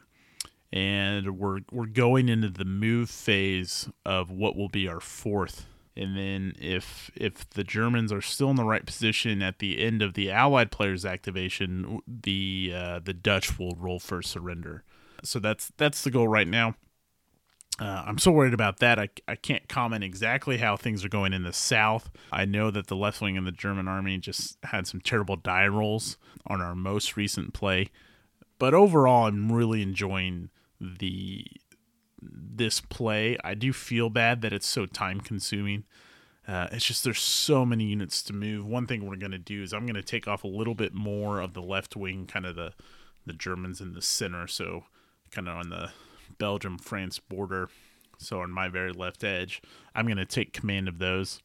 [0.72, 6.16] and we're we're going into the move phase of what will be our fourth and
[6.16, 10.14] then if if the Germans are still in the right position at the end of
[10.14, 14.84] the Allied player's activation, the uh, the Dutch will roll for surrender.
[15.22, 16.76] So that's that's the goal right now.
[17.78, 18.98] Uh, I'm so worried about that.
[18.98, 22.10] I, I can't comment exactly how things are going in the south.
[22.30, 25.66] I know that the left wing of the German army just had some terrible die
[25.66, 27.88] rolls on our most recent play,
[28.58, 30.50] but overall, I'm really enjoying
[30.82, 31.46] the
[32.20, 33.36] this play.
[33.42, 35.84] I do feel bad that it's so time consuming.
[36.46, 38.66] Uh, it's just there's so many units to move.
[38.66, 41.54] One thing we're to do is I'm to take off a little bit more of
[41.54, 42.72] the left wing, kind of the
[43.24, 44.84] the Germans in the center, so
[45.30, 45.90] kind of on the
[46.38, 47.68] Belgium France border.
[48.18, 49.62] So on my very left edge,
[49.94, 51.40] I'm to take command of those.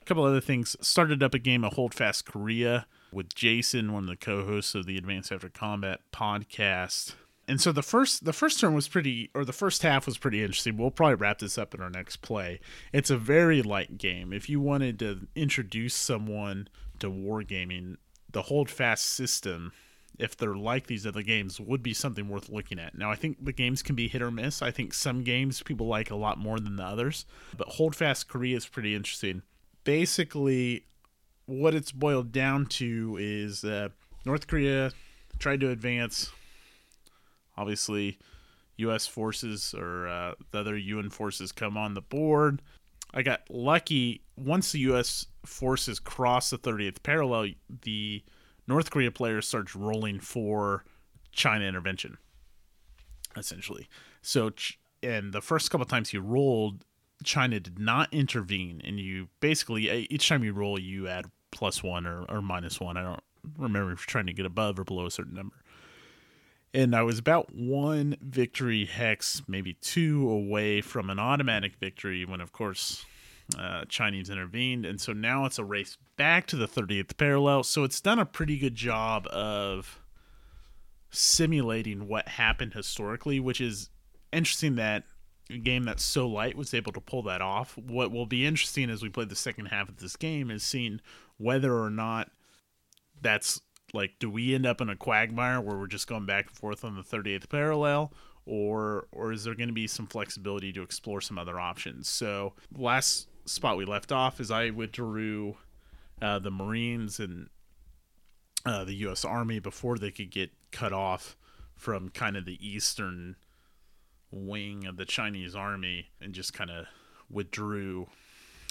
[0.00, 0.76] A couple other things.
[0.80, 4.96] Started up a game of Holdfast Korea with Jason, one of the co-hosts of the
[4.96, 7.14] Advanced After Combat podcast
[7.48, 10.42] And so the first the first turn was pretty or the first half was pretty
[10.42, 10.76] interesting.
[10.76, 12.60] We'll probably wrap this up in our next play.
[12.92, 14.32] It's a very light game.
[14.32, 16.68] If you wanted to introduce someone
[17.00, 17.96] to wargaming,
[18.30, 19.72] the hold fast system,
[20.18, 22.96] if they're like these other games, would be something worth looking at.
[22.96, 24.62] Now I think the games can be hit or miss.
[24.62, 27.26] I think some games people like a lot more than the others,
[27.56, 29.42] but hold fast Korea is pretty interesting.
[29.82, 30.86] Basically,
[31.46, 33.88] what it's boiled down to is uh,
[34.24, 34.92] North Korea
[35.40, 36.30] tried to advance
[37.56, 38.18] Obviously,
[38.76, 39.06] U.S.
[39.06, 42.62] forces or uh, the other UN forces come on the board.
[43.14, 45.26] I got lucky once the U.S.
[45.44, 47.48] forces cross the 30th parallel,
[47.82, 48.22] the
[48.66, 50.84] North Korea player starts rolling for
[51.32, 52.16] China intervention,
[53.36, 53.88] essentially.
[54.22, 54.52] So,
[55.02, 56.84] and the first couple times he rolled,
[57.22, 62.06] China did not intervene, and you basically each time you roll, you add plus one
[62.06, 62.96] or, or minus one.
[62.96, 63.20] I don't
[63.58, 65.61] remember if you're trying to get above or below a certain number
[66.74, 72.40] and I was about one victory hex, maybe two away from an automatic victory when,
[72.40, 73.04] of course,
[73.58, 74.86] uh, Chinese intervened.
[74.86, 77.62] And so now it's a race back to the 30th parallel.
[77.62, 80.00] So it's done a pretty good job of
[81.10, 83.90] simulating what happened historically, which is
[84.32, 85.04] interesting that
[85.50, 87.76] a game that's so light was able to pull that off.
[87.76, 91.00] What will be interesting as we play the second half of this game is seeing
[91.36, 92.30] whether or not
[93.20, 93.60] that's
[93.92, 96.84] like do we end up in a quagmire where we're just going back and forth
[96.84, 98.12] on the 38th parallel?
[98.44, 102.08] Or or is there going to be some flexibility to explore some other options?
[102.08, 105.56] So last spot we left off is i withdrew
[106.20, 107.48] uh, the marines and
[108.64, 111.36] uh, the u.s army before they could get cut off
[111.74, 113.36] from kind of the eastern
[114.30, 116.86] wing of the chinese army and just kind of
[117.28, 118.06] withdrew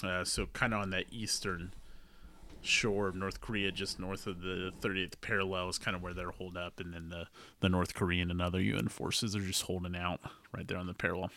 [0.02, 1.74] uh, so kind of on that eastern
[2.62, 6.30] shore of North Korea, just north of the 30th parallel, is kind of where they're
[6.30, 7.26] holed up, and then the
[7.60, 10.20] the North Korean and other UN forces are just holding out
[10.54, 11.30] right there on the parallel.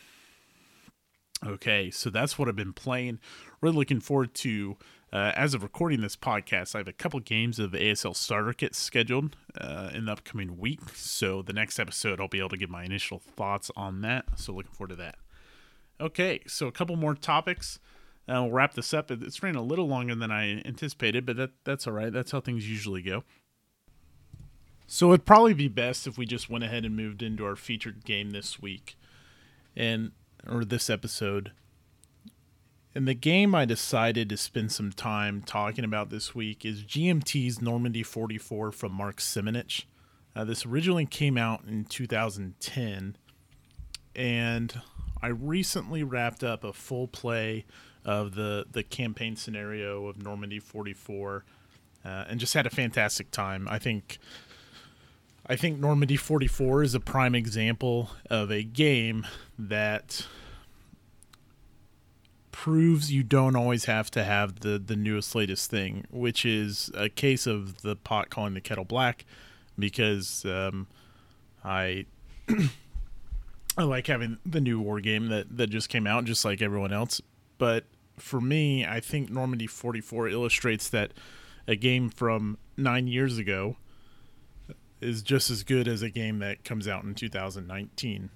[1.46, 3.20] Okay, so that's what I've been playing.
[3.62, 4.78] Really looking forward to.
[5.14, 8.78] Uh, as of recording this podcast, I have a couple games of ASL starter kits
[8.78, 10.82] scheduled uh, in the upcoming week.
[10.94, 14.26] So the next episode, I'll be able to give my initial thoughts on that.
[14.38, 15.16] So looking forward to that.
[16.02, 17.80] Okay, so a couple more topics.
[18.28, 19.12] Uh, we'll wrap this up.
[19.12, 22.12] It's ran a little longer than I anticipated, but that that's all right.
[22.12, 23.24] That's how things usually go.
[24.88, 28.04] So it'd probably be best if we just went ahead and moved into our featured
[28.04, 28.98] game this week,
[29.76, 30.12] and
[30.48, 31.52] or this episode.
[32.96, 37.62] And the game I decided to spend some time talking about this week is GMT's
[37.62, 39.84] Normandy 44 from Mark Simonitch.
[40.34, 43.18] Uh, this originally came out in 2010,
[44.16, 44.82] and
[45.22, 47.66] I recently wrapped up a full play
[48.06, 51.44] of the the campaign scenario of Normandy 44,
[52.06, 53.68] uh, and just had a fantastic time.
[53.70, 54.20] I think.
[55.48, 59.28] I think Normandy 44 is a prime example of a game
[59.60, 60.26] that
[62.52, 67.10] proves you don't always have to have the the newest latest thing, which is a
[67.10, 69.26] case of the pot calling the kettle black,
[69.78, 70.88] because um,
[71.64, 72.06] I
[73.78, 76.94] I like having the new war game that that just came out, just like everyone
[76.94, 77.22] else.
[77.58, 77.84] But
[78.18, 81.12] for me, I think Normandy 44 illustrates that
[81.68, 83.78] a game from nine years ago
[85.02, 88.30] is just as good as a game that comes out in 2019.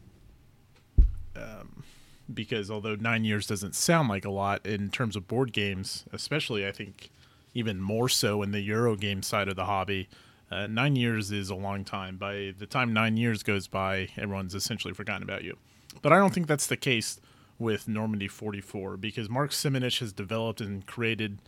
[1.36, 1.84] Um,
[2.32, 6.68] because although nine years doesn't sound like a lot in terms of board games, especially
[6.68, 7.10] I think
[7.54, 10.10] even more so in the Euro game side of the hobby,
[10.52, 12.18] uh, nine years is a long time.
[12.18, 15.58] By the time nine years goes by, everyone's essentially forgotten about you.
[16.02, 17.20] But I don't think that's the case
[17.60, 21.40] with Normandy 44 because Mark Simonitch has developed and created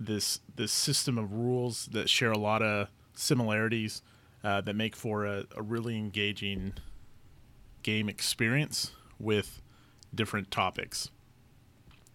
[0.00, 4.00] this this system of rules that share a lot of similarities
[4.42, 6.72] uh, that make for a, a really engaging
[7.82, 9.60] game experience with
[10.14, 11.10] different topics.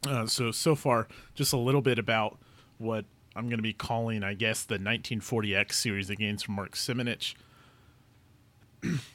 [0.08, 2.40] Uh, so so far, just a little bit about
[2.80, 3.06] what
[3.36, 7.36] I'm going to be calling, I guess, the 1940X series of games from Mark Simonitch.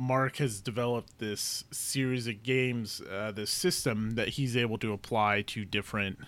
[0.00, 5.42] Mark has developed this series of games, uh, this system that he's able to apply
[5.42, 6.20] to different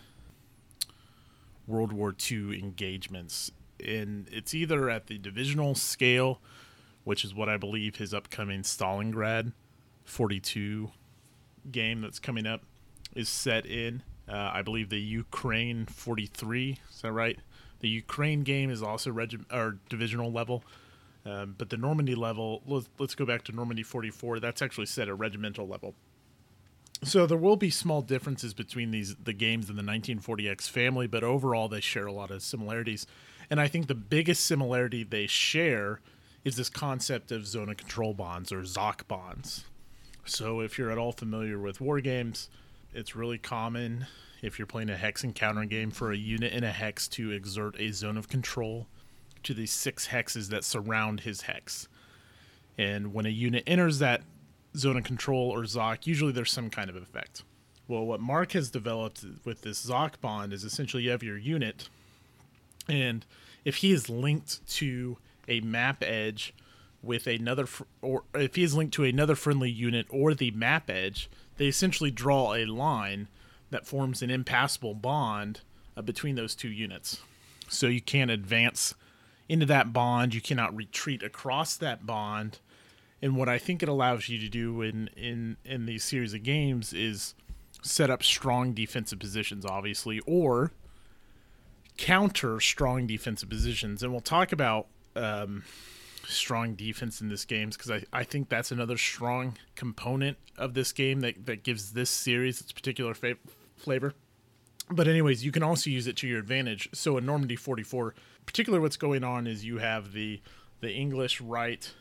[1.69, 3.53] World War II engagements.
[3.79, 6.41] And it's either at the divisional scale,
[7.05, 9.53] which is what I believe his upcoming Stalingrad
[10.05, 10.91] 42
[11.71, 12.63] game that's coming up
[13.15, 14.03] is set in.
[14.29, 17.39] Uh, I believe the Ukraine 43, is that right?
[17.79, 20.65] The Ukraine game is also regi- or divisional level.
[21.31, 24.41] Um, but the Normandy level, let's, let's go back to Normandy 44.
[24.41, 25.95] That's actually set at regimental level.
[27.05, 31.25] So there will be small differences between these the games in the 1940X family, but
[31.25, 33.07] overall they share a lot of similarities.
[33.49, 36.01] And I think the biggest similarity they share
[36.45, 39.65] is this concept of zone of control bonds or ZOC bonds.
[40.25, 42.51] So if you're at all familiar with war games,
[42.93, 44.07] it's really common
[44.43, 47.31] if you're playing a hex and counter game for a unit in a hex to
[47.31, 48.89] exert a zone of control
[49.45, 51.89] to the six hexes that surround his hex.
[52.79, 54.23] And when a unit enters that
[54.77, 57.43] zone of control or ZOC, usually there's some kind of effect.
[57.89, 61.89] Well, what Mark has developed with this ZOC bond is essentially you have your unit,
[62.89, 63.27] and
[63.65, 65.19] if he is linked to
[65.49, 66.55] a map edge
[67.03, 70.89] with another, fr- or if he is linked to another friendly unit or the map
[70.89, 73.29] edge, they essentially draw a line
[73.71, 75.61] that forms an impassable bond
[75.97, 77.21] uh, between those two units.
[77.69, 78.95] So you can't advance
[79.51, 82.61] into that bond, you cannot retreat across that bond.
[83.21, 86.45] And what I think it allows you to do in in in these series of
[86.45, 87.35] games is
[87.83, 90.71] set up strong defensive positions, obviously, or
[91.97, 94.05] counter strong defensive positions.
[94.05, 94.87] And we'll talk about
[95.17, 95.65] um,
[96.27, 100.93] strong defense in this game because I, I think that's another strong component of this
[100.93, 103.37] game that, that gives this series its particular fa-
[103.77, 104.15] flavor.
[104.91, 106.89] But anyways, you can also use it to your advantage.
[106.93, 108.15] So in Normandy 44,
[108.47, 110.41] particularly what's going on is you have the
[110.81, 111.93] the English right,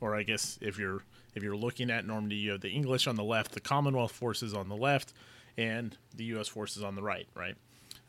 [0.00, 1.02] or I guess if you're
[1.34, 4.54] if you're looking at Normandy, you have the English on the left, the Commonwealth forces
[4.54, 5.12] on the left,
[5.56, 6.48] and the U.S.
[6.48, 7.28] forces on the right.
[7.34, 7.56] Right,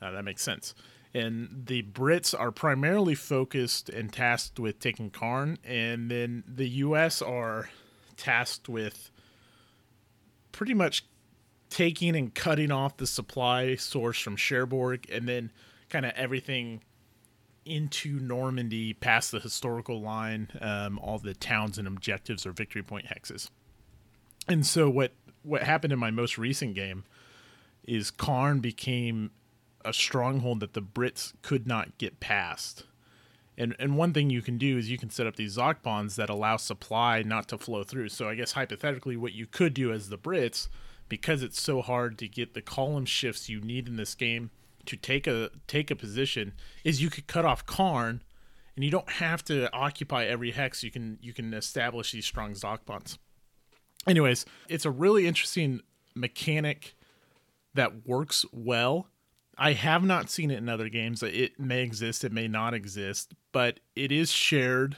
[0.01, 0.73] uh, that makes sense.
[1.13, 7.21] And the Brits are primarily focused and tasked with taking Caen, and then the U.S.
[7.21, 7.69] are
[8.15, 9.09] tasked with
[10.51, 11.05] pretty much
[11.69, 15.51] taking and cutting off the supply source from Cherbourg, and then
[15.89, 16.81] kind of everything
[17.65, 23.07] into Normandy past the historical line, um, all the towns and objectives are victory point
[23.07, 23.49] hexes.
[24.47, 27.05] And so what what happened in my most recent game
[27.85, 29.31] is Caen became
[29.85, 32.83] a stronghold that the Brits could not get past.
[33.57, 36.15] And and one thing you can do is you can set up these ZOC bonds
[36.15, 38.09] that allow supply not to flow through.
[38.09, 40.67] So I guess hypothetically what you could do as the Brits,
[41.07, 44.51] because it's so hard to get the column shifts you need in this game
[44.85, 46.53] to take a take a position,
[46.83, 48.21] is you could cut off Caen
[48.75, 50.83] and you don't have to occupy every hex.
[50.83, 53.17] You can you can establish these strong ZOC bonds.
[54.07, 55.81] Anyways, it's a really interesting
[56.15, 56.95] mechanic
[57.73, 59.07] that works well
[59.59, 61.21] I have not seen it in other games.
[61.21, 64.95] It may exist, it may not exist, but it is shared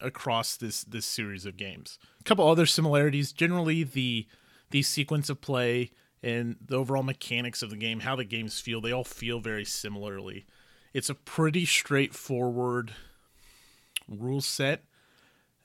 [0.00, 1.98] across this this series of games.
[2.18, 3.30] A couple other similarities.
[3.30, 4.26] Generally, the
[4.70, 5.90] the sequence of play
[6.22, 9.64] and the overall mechanics of the game, how the games feel, they all feel very
[9.64, 10.46] similarly.
[10.92, 12.92] It's a pretty straightforward
[14.08, 14.84] rule set.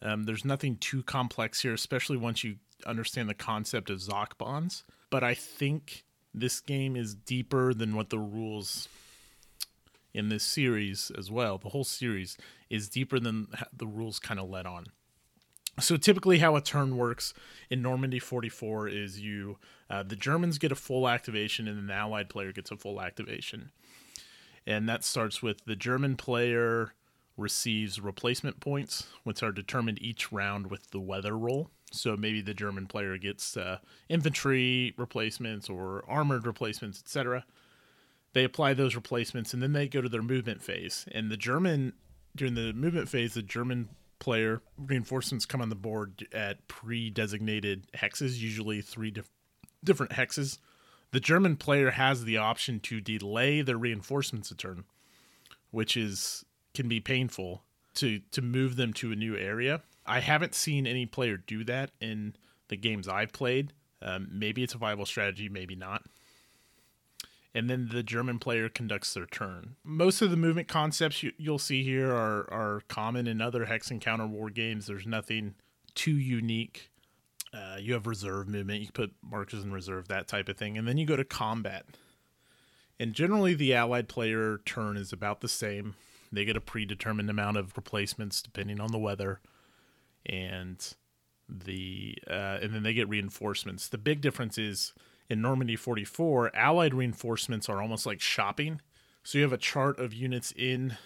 [0.02, 4.84] Um, there's nothing too complex here, especially once you understand the concept of ZOC bonds.
[5.10, 8.90] But I think this game is deeper than what the rules
[10.14, 11.58] in this series as well.
[11.58, 12.38] The whole series
[12.70, 14.88] is deeper than the rules kind of let on.
[15.80, 17.34] So typically, how a turn works
[17.70, 19.58] in Normandy 44 is you
[19.90, 23.02] uh, the Germans get a full activation and then the Allied player gets a full
[23.02, 23.72] activation,
[24.68, 26.94] and that starts with the German player
[27.38, 31.70] receives replacement points, which are determined each round with the weather roll.
[31.92, 37.46] So maybe the German player gets uh, infantry replacements or armored replacements, etc.
[38.34, 41.06] They apply those replacements and then they go to their movement phase.
[41.12, 41.94] And the German,
[42.36, 43.90] during the movement phase, the German
[44.24, 49.30] player reinforcements come on the board at pre designated hexes, usually three dif-
[49.84, 50.60] different hexes.
[51.12, 54.86] The German player has the option to delay their reinforcements a turn,
[55.72, 56.44] which is
[56.74, 57.64] can be painful
[57.96, 61.92] to to move them to a new area I haven't seen any player do that
[62.00, 62.36] in
[62.68, 63.74] the games I've played.
[64.02, 66.04] Um, maybe it's a viable strategy, maybe not.
[67.56, 69.76] And then the German player conducts their turn.
[69.84, 73.92] Most of the movement concepts you, will see here are, are common in other hex
[73.92, 74.88] and counter war games.
[74.88, 75.54] There's nothing
[75.94, 76.90] too unique.
[77.54, 78.82] Uh, you have reserve movement.
[78.82, 80.78] You put markers in reserve, that type of thing.
[80.78, 81.86] And then you go to combat.
[83.00, 85.94] And generally, the allied player turn is about the same.
[86.32, 89.40] They get a predetermined amount of replacements depending on the weather
[90.26, 90.96] and
[91.48, 93.88] the uh, and then they get reinforcements.
[93.88, 94.94] The big difference is
[95.30, 98.82] in Normandy 44, Allied reinforcements are almost like shopping.
[99.24, 100.98] So you have a chart of units in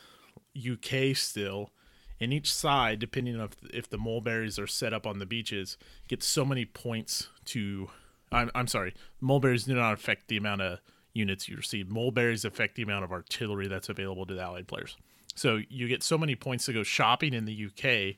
[0.58, 1.72] UK still,
[2.20, 6.26] and each side, depending on if, the mulberries are set up on the beaches, gets
[6.26, 7.90] so many points to.
[8.32, 10.80] I'm, I'm sorry, mulberries do not affect the amount of
[11.14, 11.90] units you receive.
[11.90, 14.98] Mulberries affect the amount of artillery that's available to the Allied players.
[15.36, 18.18] So you get so many points to go shopping in the UK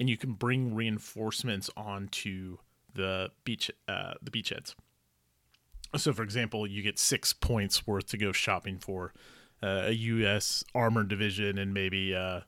[0.00, 2.58] and you can bring reinforcements onto
[2.94, 4.74] the beach uh, the beachheads.
[5.96, 9.12] So, for example, you get six points worth to go shopping for
[9.62, 10.64] uh, a U.S.
[10.74, 12.40] armored division and maybe uh,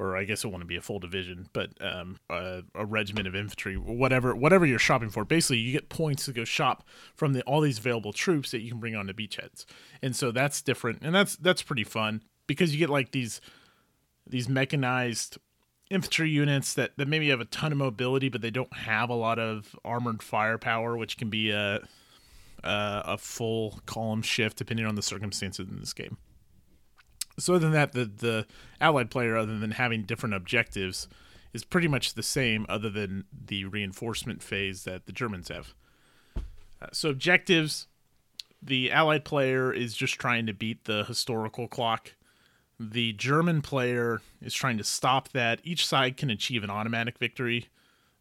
[0.00, 3.36] or I guess it wouldn't be a full division, but um, a, a, regiment of
[3.36, 5.26] infantry, whatever whatever you're shopping for.
[5.26, 8.70] Basically, you get points to go shop from the, all these available troops that you
[8.70, 9.66] can bring onto beachheads,
[10.00, 13.42] and so that's different, and that's that's pretty fun because you get like these
[14.26, 15.36] these mechanized
[15.90, 19.14] infantry units that, that maybe have a ton of mobility, but they don't have a
[19.14, 21.80] lot of armored firepower, which can be a
[22.64, 26.16] a, a full column shift depending on the circumstances in this game
[27.40, 28.46] so other than that, the the
[28.80, 31.08] allied player, other than having different objectives,
[31.52, 35.74] is pretty much the same, other than the reinforcement phase that the Germans have.
[36.36, 37.88] Uh, so objectives,
[38.62, 42.14] the allied player is just trying to beat the historical clock.
[42.78, 45.60] The German player is trying to stop that.
[45.64, 47.68] Each side can achieve an automatic victory.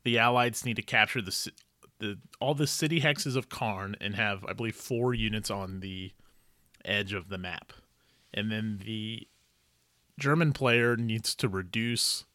[0.04, 1.52] The Allies need to capture the
[2.00, 6.12] the all the city hexes of Caen and have, I believe, four units on the
[6.86, 7.74] edge of the map
[8.34, 9.28] and then the
[10.18, 12.26] German player needs to reduce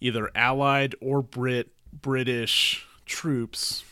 [0.00, 3.84] either Allied or Brit British troops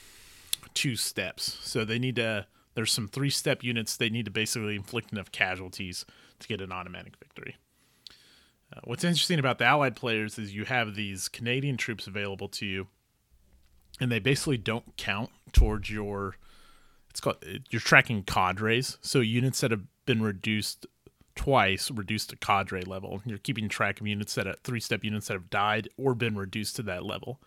[0.75, 1.59] two steps.
[1.63, 2.47] So they need to.
[2.75, 3.97] There's some three step units.
[3.97, 6.05] They need to basically inflict enough casualties
[6.39, 7.57] to get an automatic victory.
[8.73, 12.67] Uh, what's interesting about the Allied players is you have these Canadian troops available to
[12.67, 12.87] you,
[14.01, 16.37] and they basically don't count towards your.
[17.11, 20.87] It's called you're tracking cadres, so units that have been reduced
[21.35, 23.23] twice, reduced to cadre level.
[23.25, 26.37] You're keeping track of units that have three step units that have died or been
[26.37, 27.41] reduced to that level.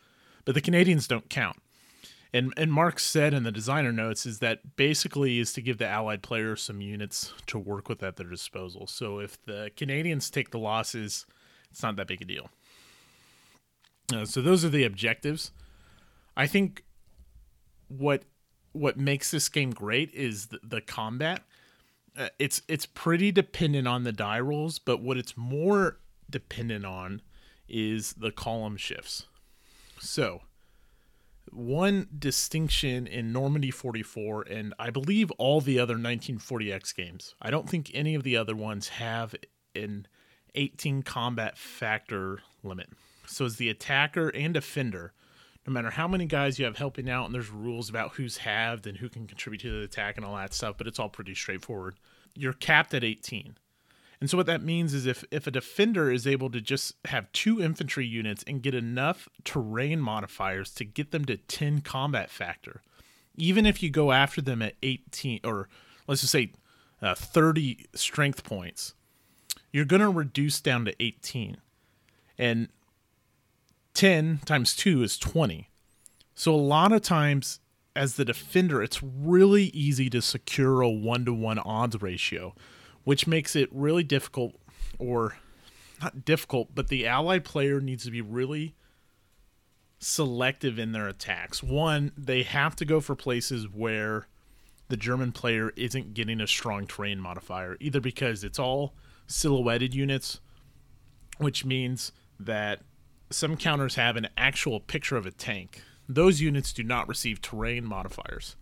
[0.46, 1.58] But the Canadians don't count.
[2.34, 5.88] And and Mark said in the designer notes is that basically is to give the
[5.88, 8.88] allied player some units to work with at their disposal.
[8.88, 11.26] So if the Canadians take the losses,
[11.70, 12.50] it's not that big a deal.
[14.14, 15.52] Uh, so those are the objectives.
[16.42, 16.84] I think
[17.88, 18.24] what
[18.72, 21.44] what makes this game great is the, the combat
[22.18, 26.00] uh, it's it's pretty dependent on the die rolls, but what it's more
[26.32, 27.22] dependent on
[27.70, 29.28] is the column shifts.
[30.00, 30.42] So,
[31.52, 37.36] one distinction in Normandy 44 and I believe all the other 1940X games.
[37.40, 39.36] I don't think any of the other ones have
[39.76, 40.08] an
[40.56, 42.90] 18 combat factor limit.
[43.28, 45.14] So as the attacker and defender,
[45.66, 48.88] no matter how many guys you have helping out, and there's rules about who's halved
[48.88, 51.36] and who can contribute to the attack and all that stuff, but it's all pretty
[51.36, 51.96] straightforward.
[52.36, 53.58] You're capped at 18.
[54.20, 57.32] And so what that means is if if a defender is able to just have
[57.32, 62.82] two infantry units and get enough terrain modifiers to get them to 10 combat factor,
[63.36, 65.70] even if you go after them at 18 or
[66.08, 66.54] let's just say
[67.02, 68.94] uh, 30 strength points,
[69.72, 71.58] you're going to reduce down to 18.
[72.38, 72.70] And
[73.94, 75.70] 10 times 2 is 20.
[76.36, 77.60] So a lot of times
[77.96, 82.56] as the defender, it's really easy to secure a 1 to 1 odds ratio,
[83.04, 84.56] which makes it really difficult
[84.98, 85.38] or
[86.02, 88.76] not difficult, but the allied player needs to be really
[90.00, 91.62] selective in their attacks.
[91.62, 94.28] One, they have to go for places where
[94.88, 98.96] the German player isn't getting a strong terrain modifier, either because it's all
[99.28, 100.42] silhouetted units,
[101.38, 102.82] which means that
[103.32, 105.82] some counters have an actual picture of a tank.
[106.08, 108.56] Those units do not receive terrain modifiers,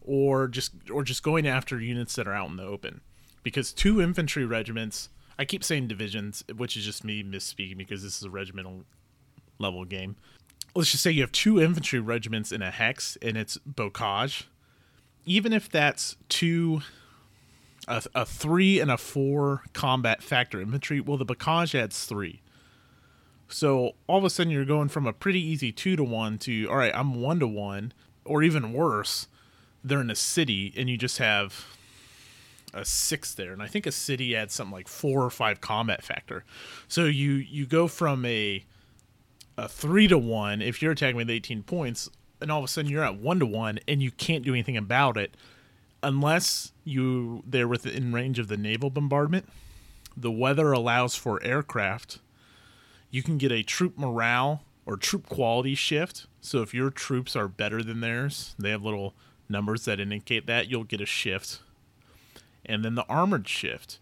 [0.00, 3.00] or just or just going after units that are out in the open.
[3.42, 8.18] Because two infantry regiments, I keep saying divisions, which is just me misspeaking because this
[8.18, 8.84] is a regimental
[9.58, 10.16] level game.
[10.74, 14.44] Let's just say you have two infantry regiments in a hex and it's bocage.
[15.24, 16.82] Even if that's two
[17.88, 22.41] a, a three and a four combat factor infantry, well the bocage adds three.
[23.52, 26.66] So all of a sudden you're going from a pretty easy two to one to
[26.68, 27.92] all right, I'm one to one,
[28.24, 29.28] or even worse,
[29.84, 31.66] they're in a city and you just have
[32.74, 36.02] a six there, and I think a city adds something like four or five combat
[36.02, 36.44] factor.
[36.88, 38.64] So you you go from a
[39.58, 42.08] a three to one if you're attacking with 18 points,
[42.40, 44.76] and all of a sudden you're at one to one, and you can't do anything
[44.76, 45.36] about it
[46.02, 49.46] unless you they're within range of the naval bombardment.
[50.16, 52.18] The weather allows for aircraft
[53.12, 56.26] you can get a troop morale or troop quality shift.
[56.40, 59.14] So if your troops are better than theirs, they have little
[59.48, 61.60] numbers that indicate that, you'll get a shift.
[62.64, 63.98] And then the armored shift.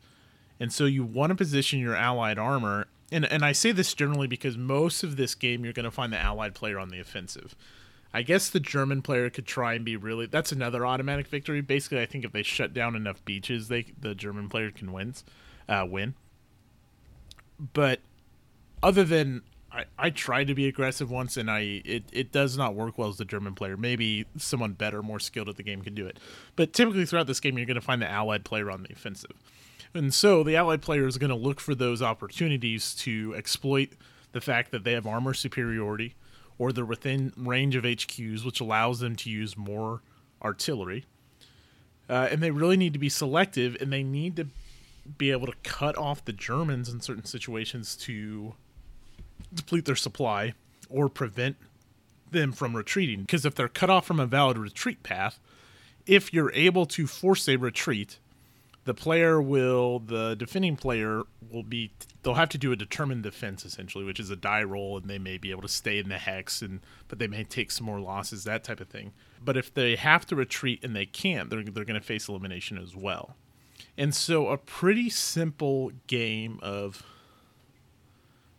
[0.59, 2.87] And so you want to position your allied armor.
[3.11, 6.13] And, and I say this generally because most of this game you're going to find
[6.13, 7.57] the allied player on the offensive.
[8.15, 10.27] I guess the German player could try and be really.
[10.27, 11.61] That's another automatic victory.
[11.61, 15.15] Basically, I think if they shut down enough beaches, they the German player can
[15.69, 16.15] uh, win.
[17.73, 18.01] But
[18.83, 22.75] other than I, I tried to be aggressive once and I it, it does not
[22.75, 23.77] work well as the German player.
[23.77, 26.19] Maybe someone better, more skilled at the game can do it.
[26.57, 29.33] But typically throughout this game you're gonna find the allied player on the offensive.
[29.95, 33.91] And so the allied player is going to look for those opportunities to exploit
[34.33, 36.15] the fact that they have armor superiority
[36.59, 40.03] or they're within range of HQs, which allows them to use more
[40.43, 41.07] artillery.
[42.09, 44.47] Uh, and they really need to be selective and they need to
[45.19, 48.55] be able to cut off the Germans in certain situations to
[49.53, 50.55] deplete their supply
[50.89, 51.57] or prevent
[52.31, 53.23] them from retreating.
[53.23, 55.41] Because if they're cut off from a valid retreat path,
[56.07, 58.19] if you're able to force a retreat,
[58.85, 61.93] the player will, the defending player will be,
[62.23, 65.19] they'll have to do a determined defense essentially, which is a die roll, and they
[65.19, 68.01] may be able to stay in the hex, and but they may take some more
[68.01, 69.13] losses, that type of thing.
[69.45, 72.79] But if they have to retreat and they can't, they're they're going to face elimination
[72.79, 73.37] as well.
[73.97, 77.03] And so, a pretty simple game of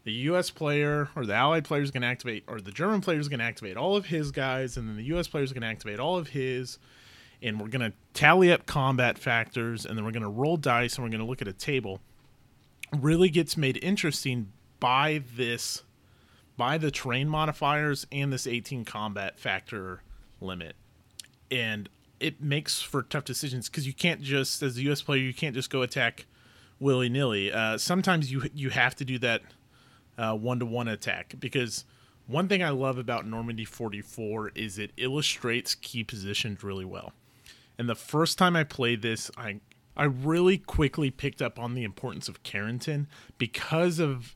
[0.03, 0.49] the U.S.
[0.49, 3.39] player or the Allied player is going to activate, or the German player is going
[3.39, 5.27] to activate all of his guys, and then the U.S.
[5.27, 6.79] player is going to activate all of his.
[7.43, 10.95] And we're going to tally up combat factors, and then we're going to roll dice,
[10.95, 11.99] and we're going to look at a table.
[12.95, 15.83] Really gets made interesting by this,
[16.57, 20.01] by the terrain modifiers and this 18 combat factor
[20.39, 20.75] limit.
[21.49, 21.89] And
[22.19, 25.01] it makes for tough decisions because you can't just, as a U.S.
[25.01, 26.25] player, you can't just go attack
[26.79, 27.51] willy nilly.
[27.51, 29.41] Uh, sometimes you you have to do that
[30.17, 31.85] one to one attack because
[32.27, 37.13] one thing I love about Normandy 44 is it illustrates key positions really well.
[37.77, 39.59] And the first time I played this, I
[39.97, 43.07] I really quickly picked up on the importance of Carentan
[43.37, 44.35] because of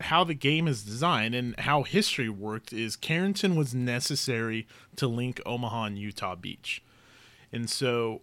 [0.00, 5.40] how the game is designed and how history worked is Carentan was necessary to link
[5.44, 6.82] Omaha and Utah Beach.
[7.52, 8.22] And so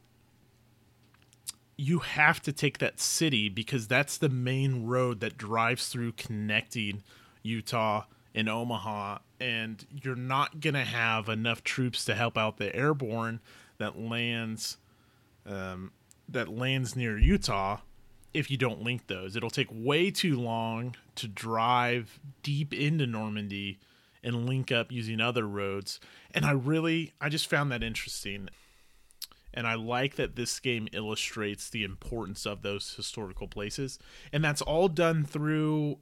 [1.77, 7.03] you have to take that city because that's the main road that drives through connecting
[7.43, 12.75] Utah and Omaha and you're not going to have enough troops to help out the
[12.75, 13.39] airborne
[13.77, 14.77] that lands
[15.45, 15.91] um,
[16.27, 17.79] that lands near Utah
[18.33, 19.35] if you don't link those.
[19.35, 23.79] It'll take way too long to drive deep into Normandy
[24.23, 25.99] and link up using other roads.
[26.33, 28.49] And I really, I just found that interesting.
[29.57, 33.97] And I like that this game illustrates the importance of those historical places.
[34.31, 35.97] And that's all done through,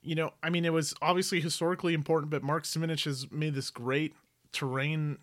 [0.00, 3.68] you know, I mean, it was obviously historically important, but Mark Simonitch has made this
[3.68, 4.14] great
[4.50, 5.18] terrain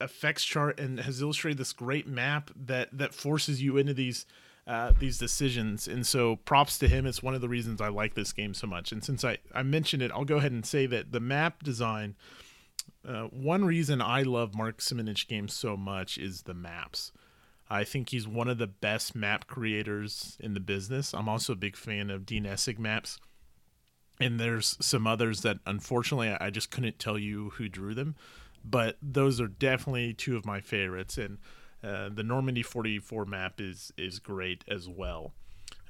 [0.00, 4.26] effects chart and has illustrated this great map that that forces you into these
[4.66, 5.86] uh, these decisions.
[5.86, 7.06] And so props to him.
[7.06, 8.90] It's one of the reasons I like this game so much.
[8.90, 12.16] And since I, I mentioned it, I'll go ahead and say that the map design,
[13.06, 17.12] uh, one reason I love Mark Simonitch games so much is the maps.
[17.68, 21.14] I think he's one of the best map creators in the business.
[21.14, 23.18] I'm also a big fan of Dean Essig maps.
[24.20, 28.14] And there's some others that unfortunately I just couldn't tell you who drew them,
[28.64, 31.16] but those are definitely two of my favorites.
[31.18, 31.38] And
[31.82, 35.32] uh, the Normandy 44 map is is great as well.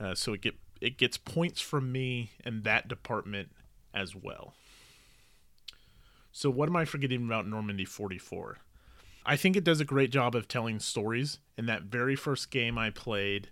[0.01, 3.51] Uh, so it get it gets points from me in that department
[3.93, 4.55] as well.
[6.33, 8.59] So what am I forgetting about Normandy 44?
[9.25, 11.39] I think it does a great job of telling stories.
[11.57, 13.51] In that very first game I played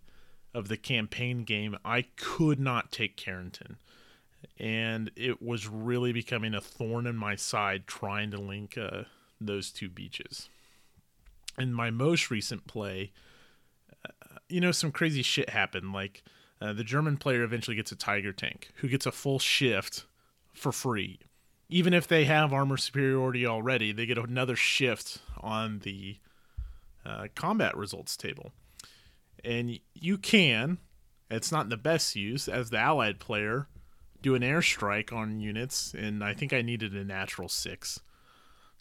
[0.52, 3.76] of the campaign game, I could not take Carentan.
[4.58, 9.02] And it was really becoming a thorn in my side trying to link uh,
[9.40, 10.48] those two beaches
[11.58, 13.12] in my most recent play,
[14.04, 15.92] uh, you know, some crazy shit happened.
[15.92, 16.22] Like
[16.60, 20.06] uh, the German player eventually gets a Tiger tank who gets a full shift
[20.52, 21.18] for free.
[21.72, 26.18] Even if they have armor superiority already, they get another shift on the
[27.06, 28.50] uh, combat results table.
[29.44, 30.78] And you can,
[31.30, 33.68] it's not the best use, as the allied player,
[34.20, 35.94] do an airstrike on units.
[35.94, 38.00] And I think I needed a natural six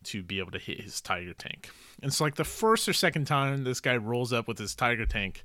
[0.03, 1.69] to be able to hit his tiger tank.
[2.01, 5.05] And so like the first or second time this guy rolls up with his tiger
[5.05, 5.43] tank,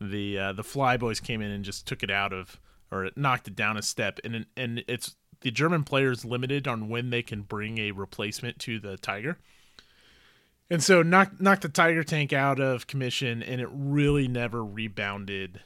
[0.00, 2.60] the uh, the flyboys came in and just took it out of
[2.90, 7.10] or knocked it down a step and and it's the German players limited on when
[7.10, 9.38] they can bring a replacement to the tiger.
[10.68, 15.60] And so knocked knocked the tiger tank out of commission and it really never rebounded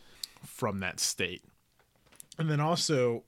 [0.46, 1.42] from that state.
[2.38, 3.24] And then also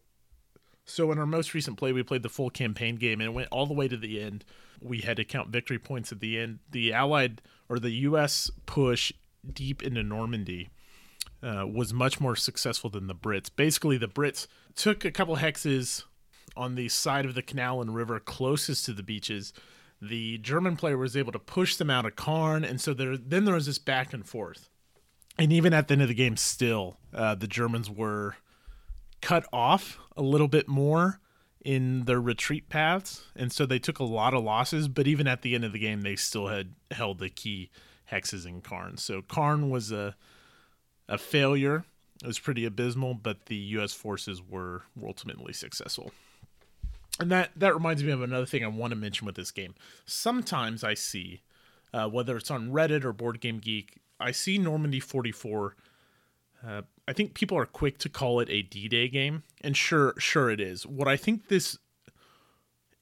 [0.84, 3.48] so in our most recent play we played the full campaign game and it went
[3.50, 4.44] all the way to the end
[4.80, 6.58] we had to count victory points at the end.
[6.70, 8.50] The Allied or the U.S.
[8.66, 9.12] push
[9.50, 10.70] deep into Normandy
[11.42, 13.50] uh, was much more successful than the Brits.
[13.54, 16.04] Basically, the Brits took a couple hexes
[16.56, 19.52] on the side of the canal and river closest to the beaches.
[20.00, 23.44] The German player was able to push them out of Caen, and so there then
[23.44, 24.68] there was this back and forth.
[25.38, 28.36] And even at the end of the game, still uh, the Germans were
[29.20, 31.20] cut off a little bit more
[31.64, 34.88] in their retreat paths, and so they took a lot of losses.
[34.88, 37.70] But even at the end of the game, they still had held the key
[38.10, 38.98] hexes in Caen.
[38.98, 40.14] So Caen was a
[41.08, 41.84] a failure.
[42.22, 43.92] It was pretty abysmal, but the U.S.
[43.92, 46.12] forces were ultimately successful.
[47.18, 49.74] And that that reminds me of another thing I want to mention with this game.
[50.04, 51.42] Sometimes I see,
[51.92, 55.76] uh, whether it's on Reddit or Board Game Geek, I see Normandy 44.
[56.66, 60.50] Uh, I think people are quick to call it a D-Day game, and sure, sure
[60.50, 60.86] it is.
[60.86, 61.78] What I think this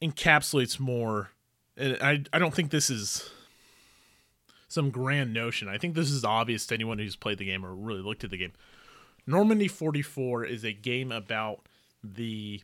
[0.03, 1.31] encapsulates more,
[1.77, 3.31] and I I don't think this is
[4.69, 5.69] some grand notion.
[5.69, 8.31] I think this is obvious to anyone who's played the game or really looked at
[8.31, 8.53] the game.
[9.27, 11.67] Normandy 44 is a game about
[12.03, 12.61] the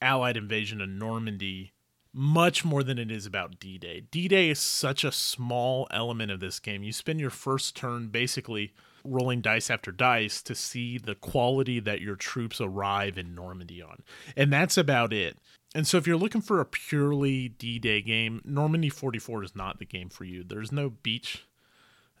[0.00, 1.72] Allied invasion of Normandy
[2.12, 4.02] much more than it is about D Day.
[4.10, 6.82] D Day is such a small element of this game.
[6.82, 8.72] You spend your first turn basically
[9.04, 14.02] rolling dice after dice to see the quality that your troops arrive in Normandy on.
[14.36, 15.38] And that's about it.
[15.74, 19.86] And so if you're looking for a purely D-Day game, Normandy 44 is not the
[19.86, 20.42] game for you.
[20.42, 21.46] There's no beach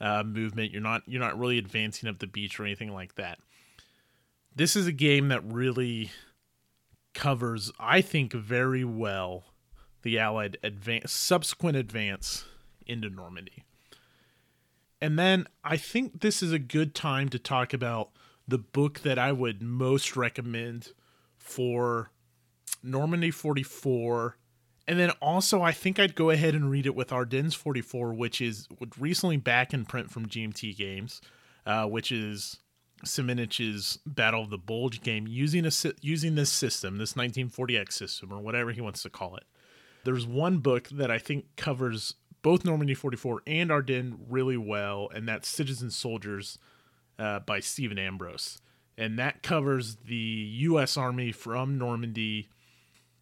[0.00, 0.70] uh, movement.
[0.70, 3.38] You're not you're not really advancing up the beach or anything like that.
[4.54, 6.10] This is a game that really
[7.14, 9.44] covers, I think, very well
[10.02, 12.44] the Allied advance subsequent advance
[12.86, 13.64] into Normandy.
[15.00, 18.10] And then I think this is a good time to talk about
[18.46, 20.92] the book that I would most recommend
[21.38, 22.10] for
[22.82, 24.36] Normandy 44.
[24.86, 28.40] And then also, I think I'd go ahead and read it with Ardennes 44, which
[28.40, 28.66] is
[28.98, 31.20] recently back in print from GMT Games,
[31.64, 32.58] uh, which is
[33.04, 35.70] Simonitch's Battle of the Bulge game using a
[36.00, 39.44] using this system, this 1940X system, or whatever he wants to call it.
[40.04, 45.28] There's one book that I think covers both Normandy 44 and Ardennes really well, and
[45.28, 46.58] that's Citizen Soldiers
[47.18, 48.58] uh, by Stephen Ambrose.
[48.96, 50.96] And that covers the U.S.
[50.96, 52.48] Army from Normandy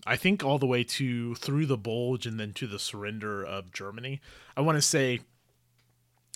[0.06, 3.72] I think all the way to through the bulge and then to the surrender of
[3.72, 4.20] Germany.
[4.56, 5.20] I want to say,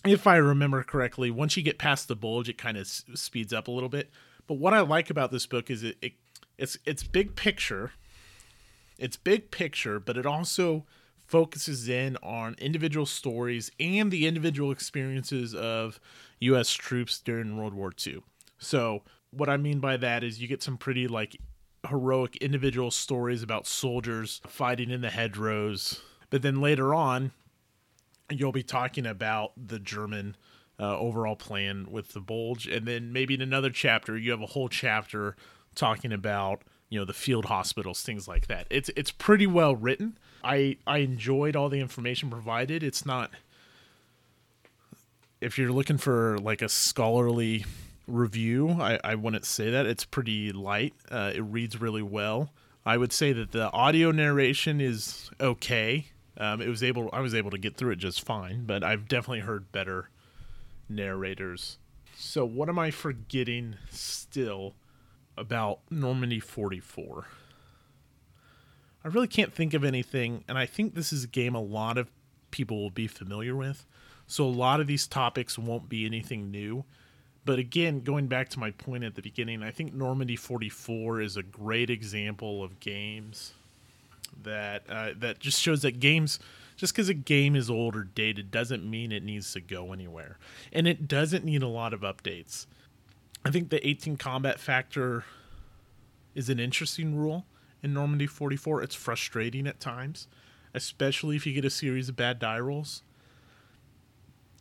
[0.05, 3.53] if I remember correctly, once you get past the bulge, it kind of s- speeds
[3.53, 4.11] up a little bit.
[4.47, 6.13] But what I like about this book is it, it
[6.59, 7.93] it's it's big picture.
[8.99, 10.85] It's big picture, but it also
[11.27, 15.99] focuses in on individual stories and the individual experiences of
[16.41, 16.73] U.S.
[16.73, 18.23] troops during World War II.
[18.59, 21.37] So what I mean by that is you get some pretty like
[21.89, 26.01] heroic individual stories about soldiers fighting in the hedgerows.
[26.31, 27.33] But then later on,
[28.31, 30.37] you'll be talking about the German
[30.79, 32.67] uh, overall plan with the bulge.
[32.67, 35.37] And then maybe in another chapter, you have a whole chapter
[35.75, 40.19] talking about you know the field hospitals things like that it's it's pretty well written
[40.45, 43.31] i i enjoyed all the information provided it's not
[45.41, 47.65] if you're looking for like a scholarly
[48.07, 48.71] review.
[48.71, 49.87] I, I wouldn't say that.
[49.87, 50.95] It's pretty light.
[51.11, 52.51] Uh, it reads really well.
[52.85, 56.07] I would say that the audio narration is okay.
[56.37, 59.09] Um, it was able I was able to get through it just fine, but I've
[59.09, 60.09] definitely heard better
[60.89, 61.79] narrators.
[62.17, 64.75] So what am I forgetting still
[65.37, 67.27] about Normandy 44?
[69.05, 71.99] I really can't think of anything, and I think this is a game a lot
[71.99, 72.11] of
[72.51, 73.85] people will be familiar with.
[74.27, 76.85] So a lot of these topics won't be anything new.
[77.45, 81.37] But again, going back to my point at the beginning, I think Normandy 44 is
[81.37, 83.55] a great example of games
[84.43, 86.39] that uh, that just shows that games
[86.77, 90.39] just because a game is old or dated doesn't mean it needs to go anywhere,
[90.73, 92.67] and it doesn't need a lot of updates.
[93.45, 95.25] I think the 18 combat factor
[96.35, 97.45] is an interesting rule
[97.83, 98.83] in Normandy 44.
[98.83, 100.29] It's frustrating at times,
[100.75, 103.03] especially if you get a series of bad die rolls.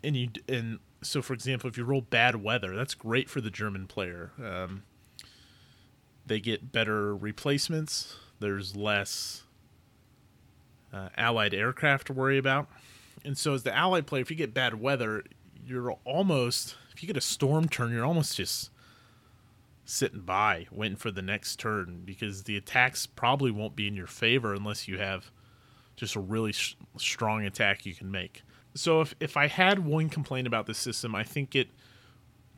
[0.04, 3.52] And you and so for example, if you roll bad weather, that's great for the
[3.52, 4.32] German player.
[4.44, 4.84] Um,
[6.26, 8.16] they get better replacements.
[8.40, 9.44] There's less
[10.94, 12.68] uh, allied aircraft to worry about.
[13.24, 15.24] And so as the allied player, if you get bad weather,
[15.66, 18.70] you're almost if you get a storm turn, you're almost just
[19.86, 24.08] sitting by waiting for the next turn because the attacks probably won't be in your
[24.08, 25.32] favor unless you have
[25.96, 30.10] just a really sh- strong attack you can make so if if I had one
[30.10, 31.70] complaint about this system, I think it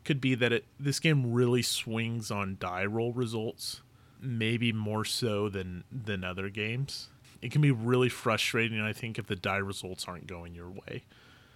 [0.04, 3.82] could be that it this game really swings on die roll results,
[4.20, 7.08] maybe more so than than other games.
[7.44, 11.04] It can be really frustrating, I think, if the die results aren't going your way,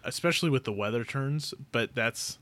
[0.05, 1.55] especially with the weather turns.
[1.73, 2.39] But that's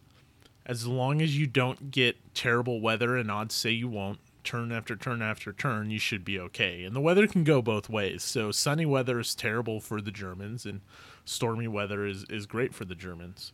[0.66, 4.96] as long as you don't get terrible weather, and odds say you won't, turn after
[4.96, 6.82] turn after turn, you should be okay.
[6.82, 8.24] And the weather can go both ways.
[8.24, 10.80] So sunny weather is terrible for the Germans, and
[11.24, 13.52] stormy weather is is great for the Germans.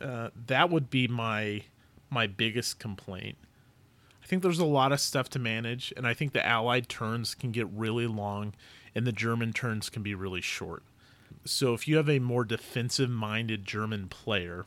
[0.00, 1.62] Uh, that would be my
[2.10, 3.36] my biggest complaint.
[4.20, 7.36] I think there's a lot of stuff to manage, and I think the Allied turns
[7.36, 8.54] can get really long,
[8.96, 10.82] and the German turns can be really short.
[11.44, 14.64] So if you have a more defensive minded German player,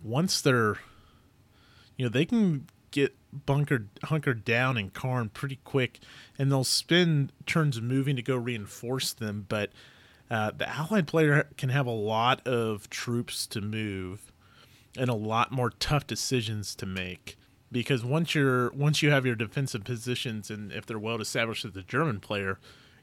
[0.00, 0.78] once they're
[1.96, 5.98] you know, they can get bunkered hunkered down in Caen pretty quick,
[6.38, 9.44] and they'll spend turns moving to go reinforce them.
[9.48, 9.72] But
[10.30, 14.32] uh, the allied player can have a lot of troops to move
[14.96, 17.36] and a lot more tough decisions to make
[17.70, 21.72] because once you're once you have your defensive positions and if they're well established as
[21.72, 22.58] the German player,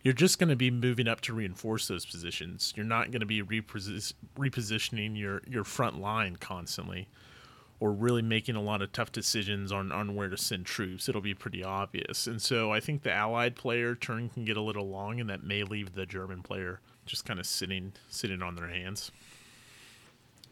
[0.06, 2.72] you're just going to be moving up to reinforce those positions.
[2.76, 7.08] You're not going to be reposi- repositioning your your front line constantly
[7.80, 11.10] or really making a lot of tough decisions on, on where to send troops.
[11.10, 12.28] It'll be pretty obvious.
[12.28, 15.44] And so I think the allied player turn can get a little long and that
[15.44, 19.12] may leave the German player just kind of sitting sitting on their hands.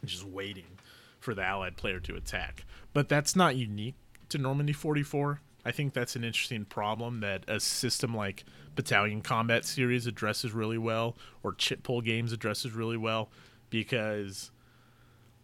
[0.04, 0.80] Just waiting
[1.20, 2.66] for the allied player to attack.
[2.92, 3.96] But that's not unique
[4.30, 5.42] to Normandy 44.
[5.64, 8.44] I think that's an interesting problem that a system like
[8.76, 13.30] Battalion Combat Series addresses really well, or Chit Pull games addresses really well,
[13.70, 14.52] because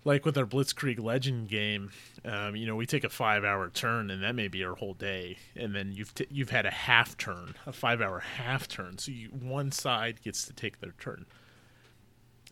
[0.06, 1.92] like with our Blitzkrieg Legend game,
[2.26, 5.38] um, you know, we take a five-hour turn, and that may be our whole day,
[5.56, 9.28] and then you've t- you've had a half turn, a five-hour half turn, so you,
[9.28, 11.26] one side gets to take their turn,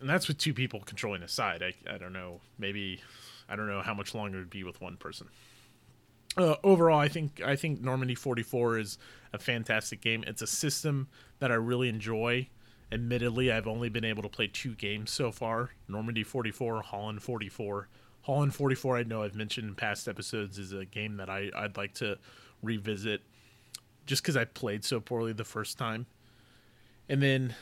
[0.00, 1.62] and that's with two people controlling a side.
[1.62, 3.00] I I don't know, maybe
[3.48, 5.28] I don't know how much longer it'd be with one person
[6.36, 8.98] uh, overall, I think I think Normandy 44 is
[9.32, 10.24] a fantastic game.
[10.26, 11.08] It's a system
[11.38, 12.48] that I really enjoy.
[12.90, 17.88] Admittedly, I've only been able to play two games so far: Normandy 44, Holland 44.
[18.22, 21.78] Holland 44, I know I've mentioned in past episodes, is a game that I, I'd
[21.78, 22.18] like to
[22.62, 23.22] revisit,
[24.04, 26.04] just because I played so poorly the first time.
[27.08, 27.54] And then,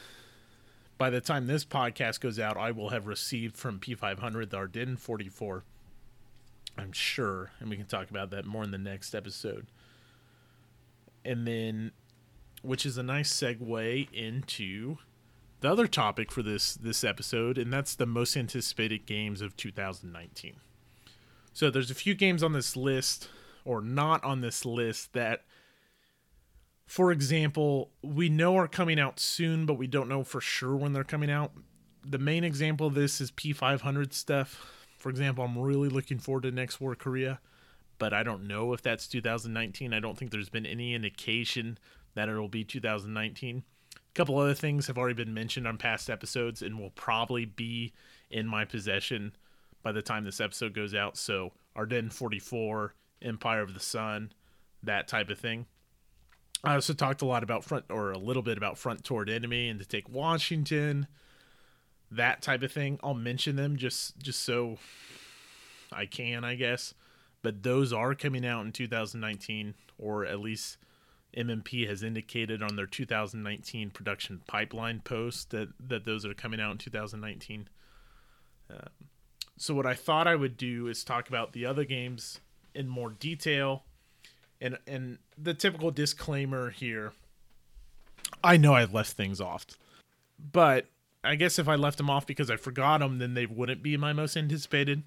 [0.98, 4.98] by the time this podcast goes out, I will have received from P500 the Ardennes
[4.98, 5.62] 44
[6.78, 9.66] I'm sure, and we can talk about that more in the next episode.
[11.24, 11.92] And then,
[12.62, 14.98] which is a nice segue into
[15.60, 20.56] the other topic for this this episode, and that's the most anticipated games of 2019.
[21.52, 23.28] So there's a few games on this list,
[23.64, 25.44] or not on this list, that,
[26.86, 30.92] for example, we know are coming out soon, but we don't know for sure when
[30.92, 31.52] they're coming out.
[32.04, 34.75] The main example of this is P500 stuff
[35.06, 37.38] for example, I'm really looking forward to Next War Korea,
[37.96, 39.94] but I don't know if that's 2019.
[39.94, 41.78] I don't think there's been any indication
[42.16, 43.62] that it'll be 2019.
[43.94, 47.92] A couple other things have already been mentioned on past episodes and will probably be
[48.32, 49.36] in my possession
[49.84, 51.16] by the time this episode goes out.
[51.16, 52.92] So, Ardennes 44,
[53.22, 54.32] Empire of the Sun,
[54.82, 55.66] that type of thing.
[56.64, 59.68] I also talked a lot about front, or a little bit about front toward enemy
[59.68, 61.06] and to take Washington
[62.10, 62.98] that type of thing.
[63.02, 64.78] I'll mention them just just so
[65.92, 66.94] I can, I guess.
[67.42, 70.78] But those are coming out in 2019, or at least
[71.36, 76.72] MMP has indicated on their 2019 production pipeline post that that those are coming out
[76.72, 77.68] in 2019.
[78.70, 78.78] Um,
[79.56, 82.40] so what I thought I would do is talk about the other games
[82.74, 83.84] in more detail,
[84.60, 87.12] and and the typical disclaimer here.
[88.42, 89.66] I know I left things off,
[90.52, 90.86] but
[91.26, 93.96] I guess if I left them off because I forgot them, then they wouldn't be
[93.96, 95.02] my most anticipated.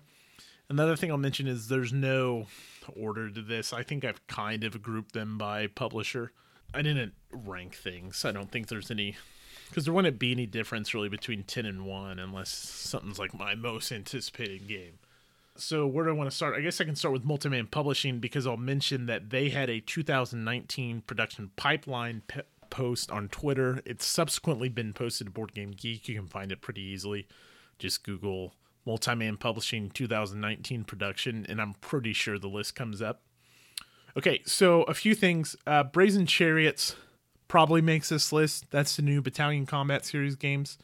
[0.70, 2.47] Another thing I'll mention is there's no
[2.95, 3.74] order to this.
[3.74, 6.32] I think I've kind of grouped them by publisher.
[6.74, 8.24] I didn't rank things.
[8.26, 9.15] I don't think there's any
[9.70, 13.55] because there wouldn't be any difference really between 10 and 1 unless something's like my
[13.55, 14.99] most anticipated game.
[15.55, 16.55] So where do I want to start?
[16.55, 19.80] I guess I can start with Multiman Publishing because I'll mention that they had a
[19.80, 23.82] 2019 production pipeline pe- post on Twitter.
[23.86, 26.07] It's subsequently been posted to Board Game Geek.
[26.07, 27.28] You can find it pretty easily.
[27.78, 28.53] Just Google
[28.86, 33.22] Multiman Publishing 2019 production, and I'm pretty sure the list comes up.
[34.17, 35.55] Okay, so a few things.
[35.67, 36.95] Uh, Brazen Chariots
[37.47, 38.65] probably makes this list.
[38.72, 40.78] That's the new Battalion Combat Series games.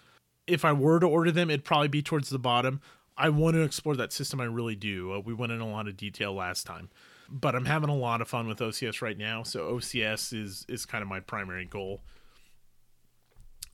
[0.47, 2.81] If I were to order them, it'd probably be towards the bottom.
[3.17, 4.39] I want to explore that system.
[4.39, 5.13] I really do.
[5.13, 6.89] Uh, we went in a lot of detail last time
[7.29, 9.43] but I'm having a lot of fun with OCS right now.
[9.43, 12.01] So OCS is is kind of my primary goal.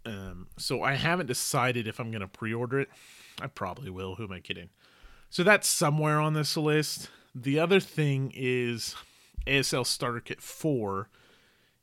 [0.06, 2.90] Um, so I haven't decided if I'm gonna pre-order it.
[3.42, 4.16] I probably will.
[4.16, 4.70] Who am I kidding?
[5.30, 7.10] So that's somewhere on this list.
[7.34, 8.96] The other thing is
[9.48, 11.10] ASL Starter Kit 4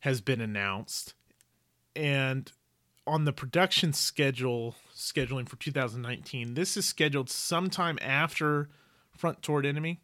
[0.00, 1.14] has been announced.
[1.96, 2.52] And
[3.06, 8.68] on the production schedule, scheduling for 2019, this is scheduled sometime after
[9.16, 10.00] Front Toward Enemy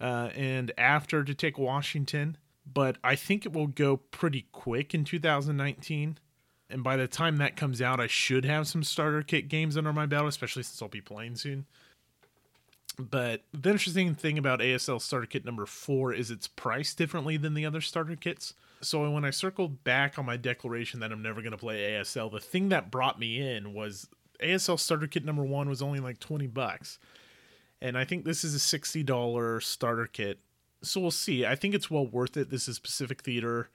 [0.00, 2.36] uh, and after to take Washington.
[2.72, 6.18] But I think it will go pretty quick in 2019.
[6.70, 9.92] And by the time that comes out, I should have some starter kit games under
[9.92, 11.66] my belt, especially since I'll be playing soon.
[12.98, 17.54] But the interesting thing about ASL starter kit number four is it's priced differently than
[17.54, 18.54] the other starter kits.
[18.80, 22.30] So when I circled back on my declaration that I'm never going to play ASL,
[22.30, 24.08] the thing that brought me in was
[24.42, 26.98] ASL starter kit number one was only like 20 bucks
[27.80, 30.40] and I think this is a sixty dollar starter kit.
[30.82, 31.44] So we'll see.
[31.44, 32.50] I think it's well worth it.
[32.50, 33.68] This is Pacific Theater,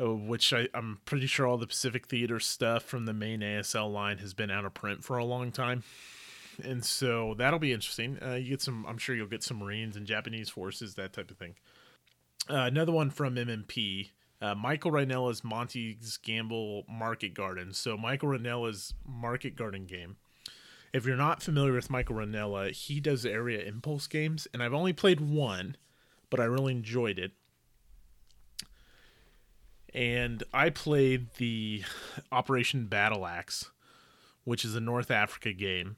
[0.00, 3.92] uh, which I, I'm pretty sure all the Pacific Theater stuff from the main ASL
[3.92, 5.84] line has been out of print for a long time,
[6.62, 8.18] and so that'll be interesting.
[8.24, 8.84] Uh, you get some.
[8.86, 11.54] I'm sure you'll get some Marines and Japanese forces, that type of thing.
[12.48, 14.10] Uh, another one from MMP.
[14.40, 17.72] Uh, Michael Rinella's Monty's Gamble Market Garden.
[17.72, 20.16] So Michael Rinella's Market Garden game
[20.92, 24.92] if you're not familiar with Michael Rinella, he does area impulse games, and I've only
[24.92, 25.76] played one,
[26.30, 27.32] but I really enjoyed it.
[29.94, 31.82] And I played the
[32.30, 33.70] Operation Battle Axe,
[34.44, 35.96] which is a North Africa game.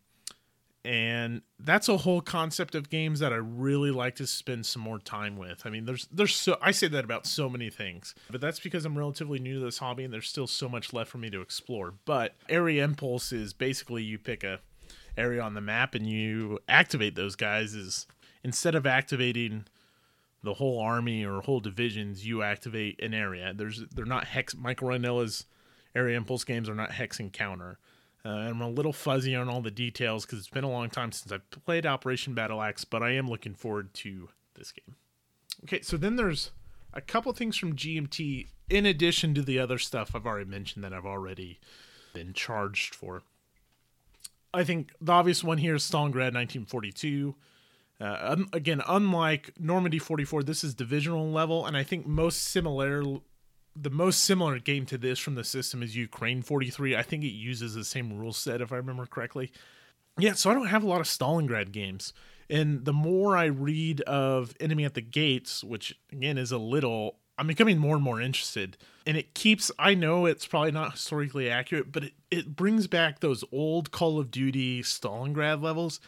[0.84, 4.99] And that's a whole concept of games that I really like to spend some more
[4.99, 5.62] time with.
[5.64, 8.84] I mean, there's there's so I say that about so many things, but that's because
[8.84, 11.40] I'm relatively new to this hobby and there's still so much left for me to
[11.40, 11.95] explore.
[12.05, 14.61] But Area Impulse is basically you pick a
[15.17, 18.07] area on the map and you activate those guys is
[18.43, 19.67] instead of activating
[20.43, 23.53] the whole army or whole divisions, you activate an area.
[23.55, 24.55] There's they're not hex.
[24.55, 25.47] Michael Rinella's
[25.95, 27.79] area impulse games are not hex and counter.
[28.27, 31.12] Uh, I'm a little fuzzy on all the details because it's been a long time
[31.12, 34.97] since I've played Operation Battle Axe, but I am looking forward to this game.
[35.65, 36.51] Okay, so then there's
[36.95, 40.93] a couple things from GMT in addition to the other stuff I've already mentioned that
[40.93, 41.59] I've already
[42.15, 43.23] been charged for.
[44.55, 47.35] I think the obvious one here is Stalingrad 1942.
[48.01, 53.03] Uh, again, unlike Normandy 44, this is divisional level, and I think most similar,
[53.77, 56.97] the most similar game to this from the system is Ukraine 43.
[56.97, 59.53] I think it uses the same rule set, if I remember correctly.
[60.19, 62.13] Yeah, so I don't have a lot of Stalingrad games,
[62.49, 67.17] and the more I read of Enemy at the Gates, which again is a little,
[67.37, 68.76] I'm becoming more and more interested.
[69.07, 73.20] And it keeps, I know it's probably not historically accurate, but it, it brings back
[73.20, 76.01] those old Call of Duty Stalingrad levels.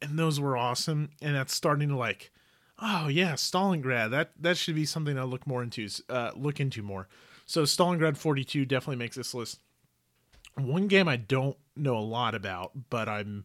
[0.00, 1.10] And those were awesome.
[1.20, 2.32] And that's starting to like,
[2.80, 4.10] oh yeah, Stalingrad.
[4.10, 7.08] That that should be something I look more into, uh, look into more.
[7.46, 9.60] So Stalingrad 42 definitely makes this list.
[10.56, 13.44] One game I don't know a lot about, but I'm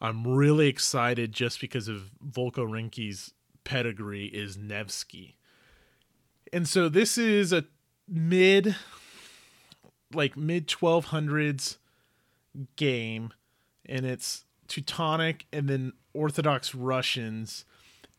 [0.00, 5.36] I'm really excited just because of Volko Ruhnke's pedigree is Nevsky.
[6.52, 7.64] And so this is a
[8.08, 8.74] mid
[10.12, 11.76] like mid 1200s
[12.76, 13.32] game
[13.86, 17.64] and it's Teutonic and then Orthodox Russians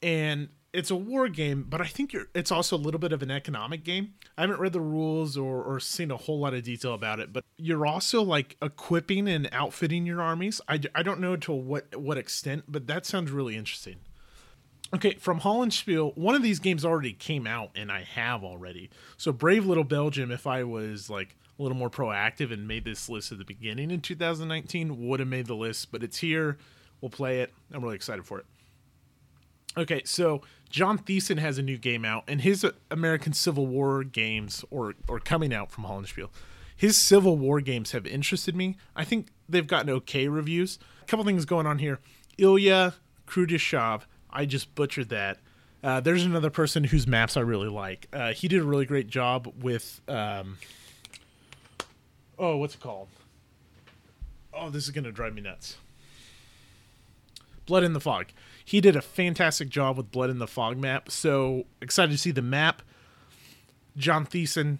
[0.01, 3.29] and it's a war game, but I think it's also a little bit of an
[3.29, 4.13] economic game.
[4.37, 7.33] I haven't read the rules or, or seen a whole lot of detail about it,
[7.33, 10.61] but you're also like equipping and outfitting your armies.
[10.69, 13.97] I, I don't know to what what extent, but that sounds really interesting.
[14.93, 18.89] Okay, from Hollandspiele, one of these games already came out, and I have already.
[19.15, 23.07] So, Brave Little Belgium, if I was like a little more proactive and made this
[23.07, 26.57] list at the beginning in 2019, would have made the list, but it's here.
[26.99, 27.53] We'll play it.
[27.73, 28.45] I'm really excited for it.
[29.77, 34.65] Okay, so John Thiessen has a new game out, and his American Civil War games,
[34.69, 36.29] or or coming out from Hollandspiele,
[36.75, 38.75] his Civil War games have interested me.
[38.93, 40.79] I think they've gotten okay reviews.
[41.01, 41.99] A couple things going on here.
[42.37, 44.01] Ilya Krudyshov
[44.31, 45.39] I just butchered that.
[45.83, 48.07] Uh, there's another person whose maps I really like.
[48.13, 50.01] Uh, he did a really great job with.
[50.07, 50.57] Um,
[52.37, 53.07] oh, what's it called?
[54.53, 55.77] Oh, this is gonna drive me nuts.
[57.65, 58.27] Blood in the Fog.
[58.63, 61.09] He did a fantastic job with Blood in the Fog map.
[61.09, 62.81] So excited to see the map.
[63.97, 64.79] John Thiessen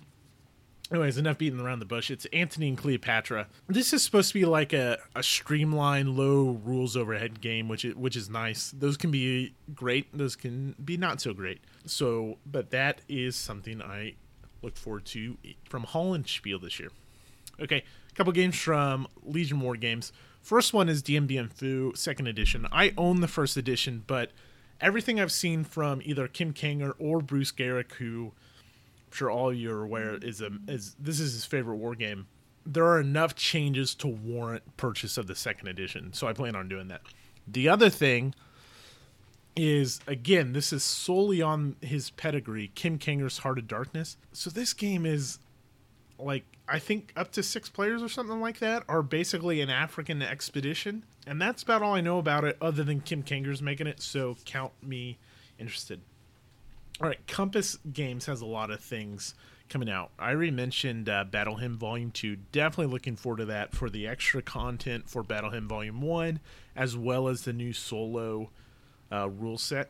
[0.92, 2.12] anyways, enough beating around the bush.
[2.12, 3.48] It's Antony and Cleopatra.
[3.68, 7.96] This is supposed to be like a, a streamlined, low rules overhead game, which is,
[7.96, 8.72] which is nice.
[8.72, 10.16] Those can be great.
[10.16, 11.62] Those can be not so great.
[11.86, 14.16] So, but that is something I
[14.62, 15.38] look forward to
[15.68, 16.92] from Hollandspiele this year.
[17.60, 20.12] Okay, a couple games from Legion War Games.
[20.42, 22.68] First one is Dien Bien Phu second edition.
[22.72, 24.32] I own the first edition, but
[24.80, 28.34] everything I've seen from either Kim Kanger or Bruce Geryk, who
[29.12, 30.28] sure all you're aware mm-hmm.
[30.28, 32.28] is a is this is his favorite war game.
[32.66, 36.68] There are enough changes to warrant purchase of the second edition, so I plan on
[36.68, 37.02] doing that.
[37.48, 38.36] The other thing
[39.56, 44.18] is again, this is solely on his pedigree, Kim Kanger's Heart of Darkness.
[44.32, 45.40] So this game is
[46.18, 50.22] like I think up to six players or something like that are basically an African
[50.22, 54.02] expedition, and that's about all I know about it, other than Kim Kanger's making it.
[54.02, 55.18] So count me
[55.60, 56.02] interested.
[57.00, 59.34] All right, Compass Games has a lot of things
[59.70, 60.12] coming out.
[60.20, 62.36] I already mentioned uh, Battle Hymn Volume 2.
[62.52, 66.40] Definitely looking forward to that for the extra content for Battle Hymn Volume 1,
[66.76, 68.52] as well as the new solo
[69.12, 69.90] uh, rule set.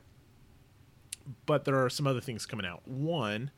[1.46, 2.88] But there are some other things coming out.
[2.88, 3.52] One,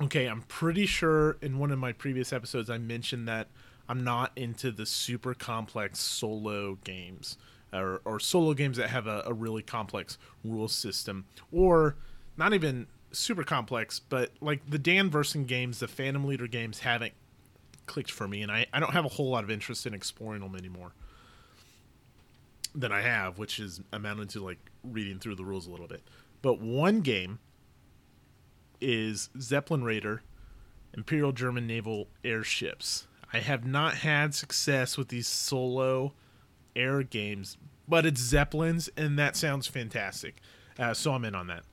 [0.00, 3.48] okay, I'm pretty sure in one of my previous episodes I mentioned that
[3.88, 7.38] I'm not into the super complex solo games.
[7.72, 11.96] or, or solo games that have a, a really complex rule system, or
[12.38, 17.12] not even super complex, but like the Dan Verssen games, the Phantom Leader games haven't
[17.86, 20.42] clicked for me, and I, I don't have a whole lot of interest in exploring
[20.42, 20.92] them anymore
[22.74, 26.02] than I have, which is amounted to like reading through the rules a little bit.
[26.42, 27.40] But one game
[28.80, 30.22] is Zeppelin Raider
[30.94, 33.06] Imperial German naval airships.
[33.32, 36.14] I have not had success with these solo
[36.74, 40.36] air games, but it's Zeppelins, and that sounds fantastic.
[40.78, 41.64] Uh, so I'm in on that.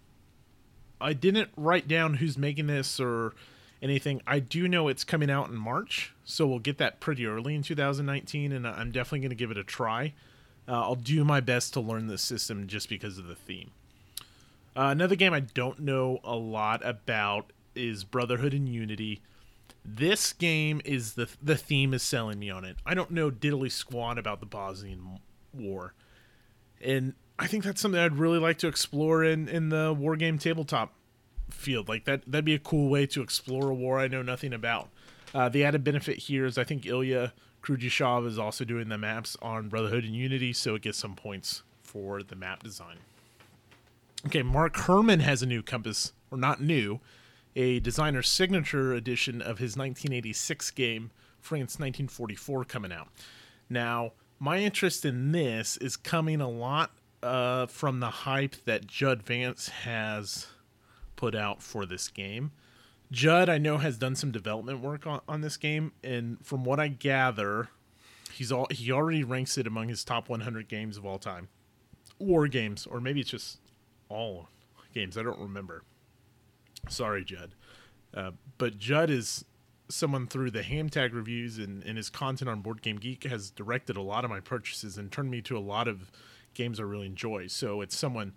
[1.00, 3.34] I didn't write down who's making this or
[3.82, 4.22] anything.
[4.26, 7.62] I do know it's coming out in March, so we'll get that pretty early in
[7.62, 10.14] 2019, and I'm definitely going to give it a try.
[10.68, 13.72] Uh, I'll do my best to learn the system just because of the theme.
[14.76, 19.22] Uh, another game I don't know a lot about is Brotherhood and Unity.
[19.84, 22.78] This game is the the theme is selling me on it.
[22.86, 25.20] I don't know diddly squat about the Bosnian
[25.54, 25.94] War,
[26.82, 30.38] and I think that's something I'd really like to explore in in the war game
[30.38, 30.94] tabletop
[31.50, 31.90] field.
[31.90, 34.90] Like that that'd be a cool way to explore a war I know nothing about.
[35.34, 39.36] Uh, the added benefit here is I think Ilya Krujishov is also doing the maps
[39.42, 42.98] on Brotherhood and Unity, so it gets some points for the map design.
[44.28, 47.00] Okay, Mark Herman has a new compass, or not new,
[47.56, 53.08] a designer signature edition of his 1986 game, France 1944, coming out.
[53.70, 56.92] Now, my interest in this is coming a lot
[57.26, 60.48] uh, from the hype that Judd Vance has
[61.16, 62.52] put out for this game.
[63.12, 66.80] Judd, I know, has done some development work on, on this game, and from what
[66.80, 67.70] I gather,
[68.32, 71.50] he's all he already ranks it among his top 100 games of all time,
[72.20, 73.60] war games, or maybe it's just
[74.10, 74.50] all
[74.94, 75.18] games.
[75.18, 75.84] I don't remember.
[76.90, 77.56] Sorry, Judd.
[78.14, 79.46] Uh, but Judd is
[79.90, 83.52] someone through the ham tag reviews and, and his content on Board Game Geek has
[83.52, 86.12] directed a lot of my purchases and turned me to a lot of
[86.56, 87.48] games I really enjoy.
[87.48, 88.34] So it's someone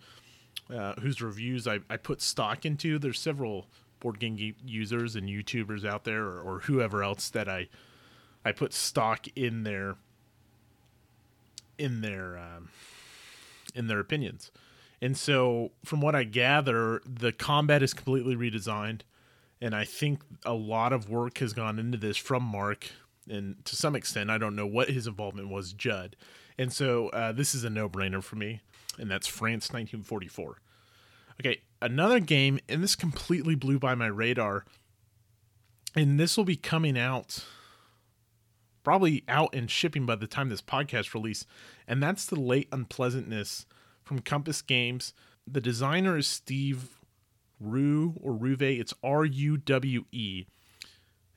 [0.75, 2.99] uh, whose reviews I, I put stock into.
[2.99, 3.67] There's several
[4.01, 7.69] Board Game users and YouTubers out there or, or whoever else that I
[8.45, 9.97] I put stock in their
[11.79, 12.69] in their um,
[13.75, 14.51] in their opinions.
[15.01, 19.03] And so, from what I gather, the combat is completely redesigned.
[19.61, 22.91] And I think a lot of work has gone into this from Mark.
[23.29, 26.17] And to some extent, I don't know what his involvement was, Judd.
[26.59, 28.61] And so, uh, this is a no brainer for me.
[28.99, 30.59] And that's France 1944.
[31.41, 34.65] Okay, another game, and this completely blew by my radar.
[35.95, 37.45] And this will be coming out
[38.89, 41.45] probably out and shipping by the time this podcast release
[41.87, 43.67] and that's the late unpleasantness
[44.03, 45.13] from Compass Games.
[45.47, 46.99] The designer is Steve
[47.61, 48.63] Rue or Ruve.
[48.63, 50.47] It's R U W E.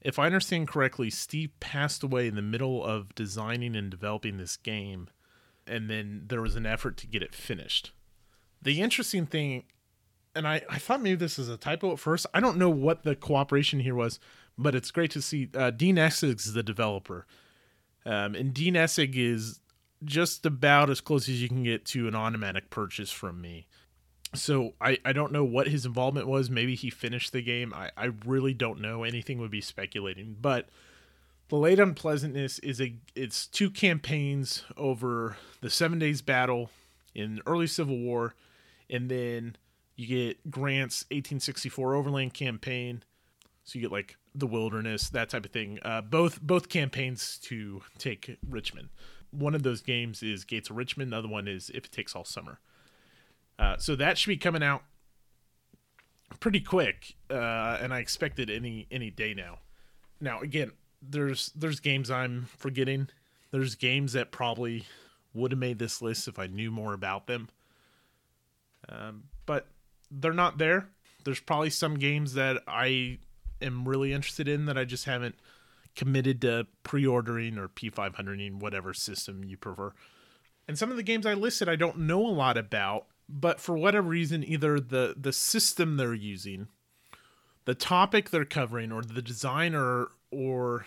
[0.01, 4.57] If I understand correctly, Steve passed away in the middle of designing and developing this
[4.57, 5.09] game,
[5.67, 7.91] and then there was an effort to get it finished.
[8.61, 9.63] The interesting thing,
[10.35, 12.25] and I, I thought maybe this is a typo at first.
[12.33, 14.19] I don't know what the cooperation here was,
[14.57, 15.49] but it's great to see.
[15.53, 17.27] Uh, Dean Essig is the developer.
[18.05, 19.59] Um, and Dean Essig is
[20.03, 23.67] just about as close as you can get to an automatic purchase from me.
[24.33, 26.49] So I, I don't know what his involvement was.
[26.49, 27.73] Maybe he finished the game.
[27.73, 29.03] I, I really don't know.
[29.03, 30.37] Anything would be speculating.
[30.39, 30.69] But
[31.49, 36.69] the late unpleasantness is a it's two campaigns over the seven days battle
[37.13, 38.35] in early Civil War,
[38.89, 39.57] and then
[39.97, 43.03] you get Grant's 1864 Overland campaign.
[43.65, 45.77] So you get like the wilderness, that type of thing.
[45.83, 48.89] Uh, both both campaigns to take Richmond
[49.31, 51.11] one of those games is Gates of Richmond.
[51.11, 52.59] The other one is If It Takes All Summer.
[53.61, 54.81] Uh, so that should be coming out
[56.39, 59.59] pretty quick, uh, and I expect it any any day now.
[60.19, 63.09] Now again, there's there's games I'm forgetting.
[63.51, 64.85] There's games that probably
[65.35, 67.49] would have made this list if I knew more about them.
[68.89, 69.67] Um, but
[70.09, 70.89] they're not there.
[71.23, 73.19] There's probably some games that I
[73.61, 75.35] am really interested in that I just haven't
[75.95, 79.93] committed to pre-ordering or P500ing, whatever system you prefer.
[80.67, 83.77] And some of the games I listed, I don't know a lot about, but for
[83.77, 86.67] whatever reason, either the the system they're using,
[87.65, 90.85] the topic they're covering, or the designer or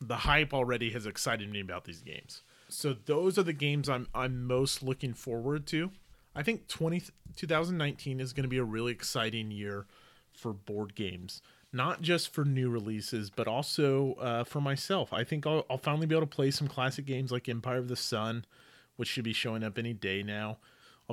[0.00, 2.42] the hype already has excited me about these games.
[2.68, 5.90] So those are the games I'm I'm most looking forward to.
[6.34, 7.02] I think 20,
[7.36, 9.86] 2019 is going to be a really exciting year
[10.32, 11.42] for board games
[11.72, 15.12] not just for new releases, but also uh, for myself.
[15.12, 17.88] I think I'll, I'll, finally be able to play some classic games like Empire of
[17.88, 18.44] the Sun,
[18.96, 20.58] which should be showing up any day now.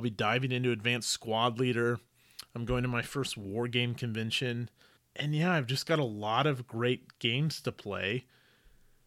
[0.00, 2.00] I'll be diving into Advanced Squad Leader.
[2.54, 4.70] I'm going to my first war game convention.
[5.14, 8.24] And yeah, I've just got a lot of great games to play.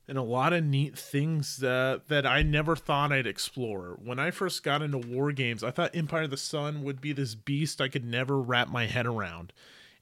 [0.08, 3.98] and a lot of neat things uh, that I never thought I'd explore.
[4.04, 7.12] When I first got into war games, I thought Empire of the Sun would be
[7.12, 9.52] this beast I could never wrap my head around.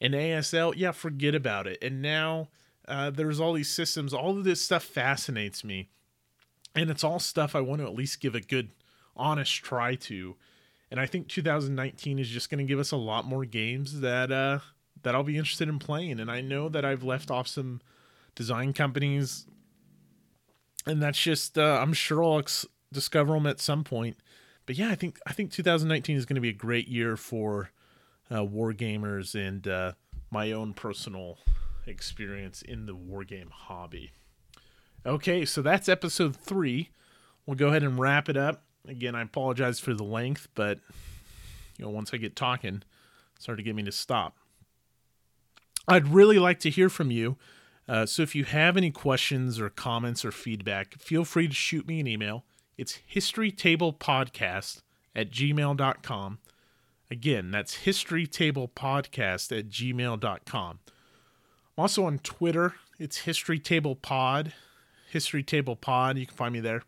[0.02, 1.78] And ASL, yeah, forget about it.
[1.82, 2.50] And now
[2.86, 4.14] uh, there's all these systems.
[4.14, 5.88] All of this stuff fascinates me,
[6.76, 8.72] and it's all stuff I want to at least give a good,
[9.16, 10.36] honest try to.
[10.92, 14.32] And I think 2019 is just going to give us a lot more games that
[14.32, 14.60] uh,
[15.04, 16.20] that I'll be interested in playing.
[16.20, 17.82] And I know that I've left off some
[18.36, 19.48] design companies
[20.86, 24.18] and that's just uh, I'm sure I'll ex- discover them at some point.
[24.66, 27.72] But yeah, I think I think 2019 is going to be a great year for
[28.34, 29.94] uh, war gamers and uh,
[30.30, 31.40] my own personal
[31.86, 34.12] experience in the war game hobby.
[35.06, 36.90] Okay, so that's episode three.
[37.46, 38.64] We'll go ahead and wrap it up.
[38.88, 40.80] Again, I apologize for the length, but
[41.78, 42.84] you know, once I get talking,
[43.36, 44.38] it's hard to get me to stop.
[45.88, 47.38] I'd really like to hear from you.
[47.88, 51.88] Uh, so if you have any questions or comments or feedback, feel free to shoot
[51.88, 52.46] me an email.
[52.78, 54.82] It's historytablepodcast
[55.16, 56.40] at gmail.com.
[57.10, 60.80] Again, that's historytablepodcast at gmail.com.
[61.78, 62.76] I'm also on Twitter.
[63.00, 64.54] It's History Table Pod.
[65.10, 66.18] History Table Pod.
[66.18, 66.84] You can find me there.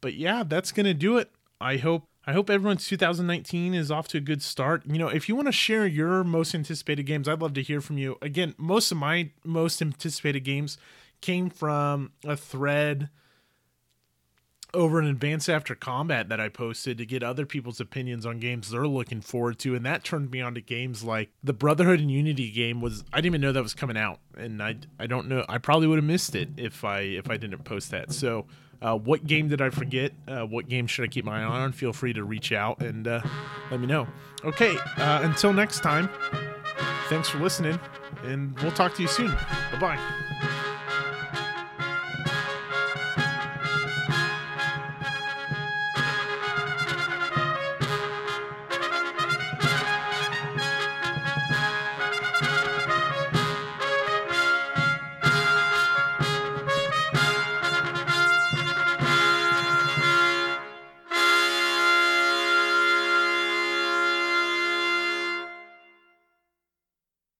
[0.00, 1.30] But yeah, that's gonna do it.
[1.60, 4.82] I hope I hope everyone's 2019 is off to a good start.
[4.84, 7.80] You know, if you want to share your most anticipated games, I'd love to hear
[7.80, 8.18] from you.
[8.20, 10.76] Again, most of my most anticipated games
[11.20, 13.10] came from a thread
[14.74, 18.70] over an Advance After Combat that I posted to get other people's opinions on games
[18.70, 22.10] they're looking forward to, and that turned me on to games like the Brotherhood and
[22.10, 25.28] Unity game was I didn't even know that was coming out, and I I don't
[25.28, 28.12] know I probably would have missed it if I if I didn't post that.
[28.12, 28.46] So
[28.82, 30.12] uh, what game did I forget?
[30.26, 31.72] Uh, what game should I keep my eye on?
[31.72, 33.20] Feel free to reach out and uh,
[33.70, 34.06] let me know.
[34.44, 36.08] Okay, uh, until next time,
[37.08, 37.78] thanks for listening,
[38.24, 39.32] and we'll talk to you soon.
[39.72, 40.55] Bye bye.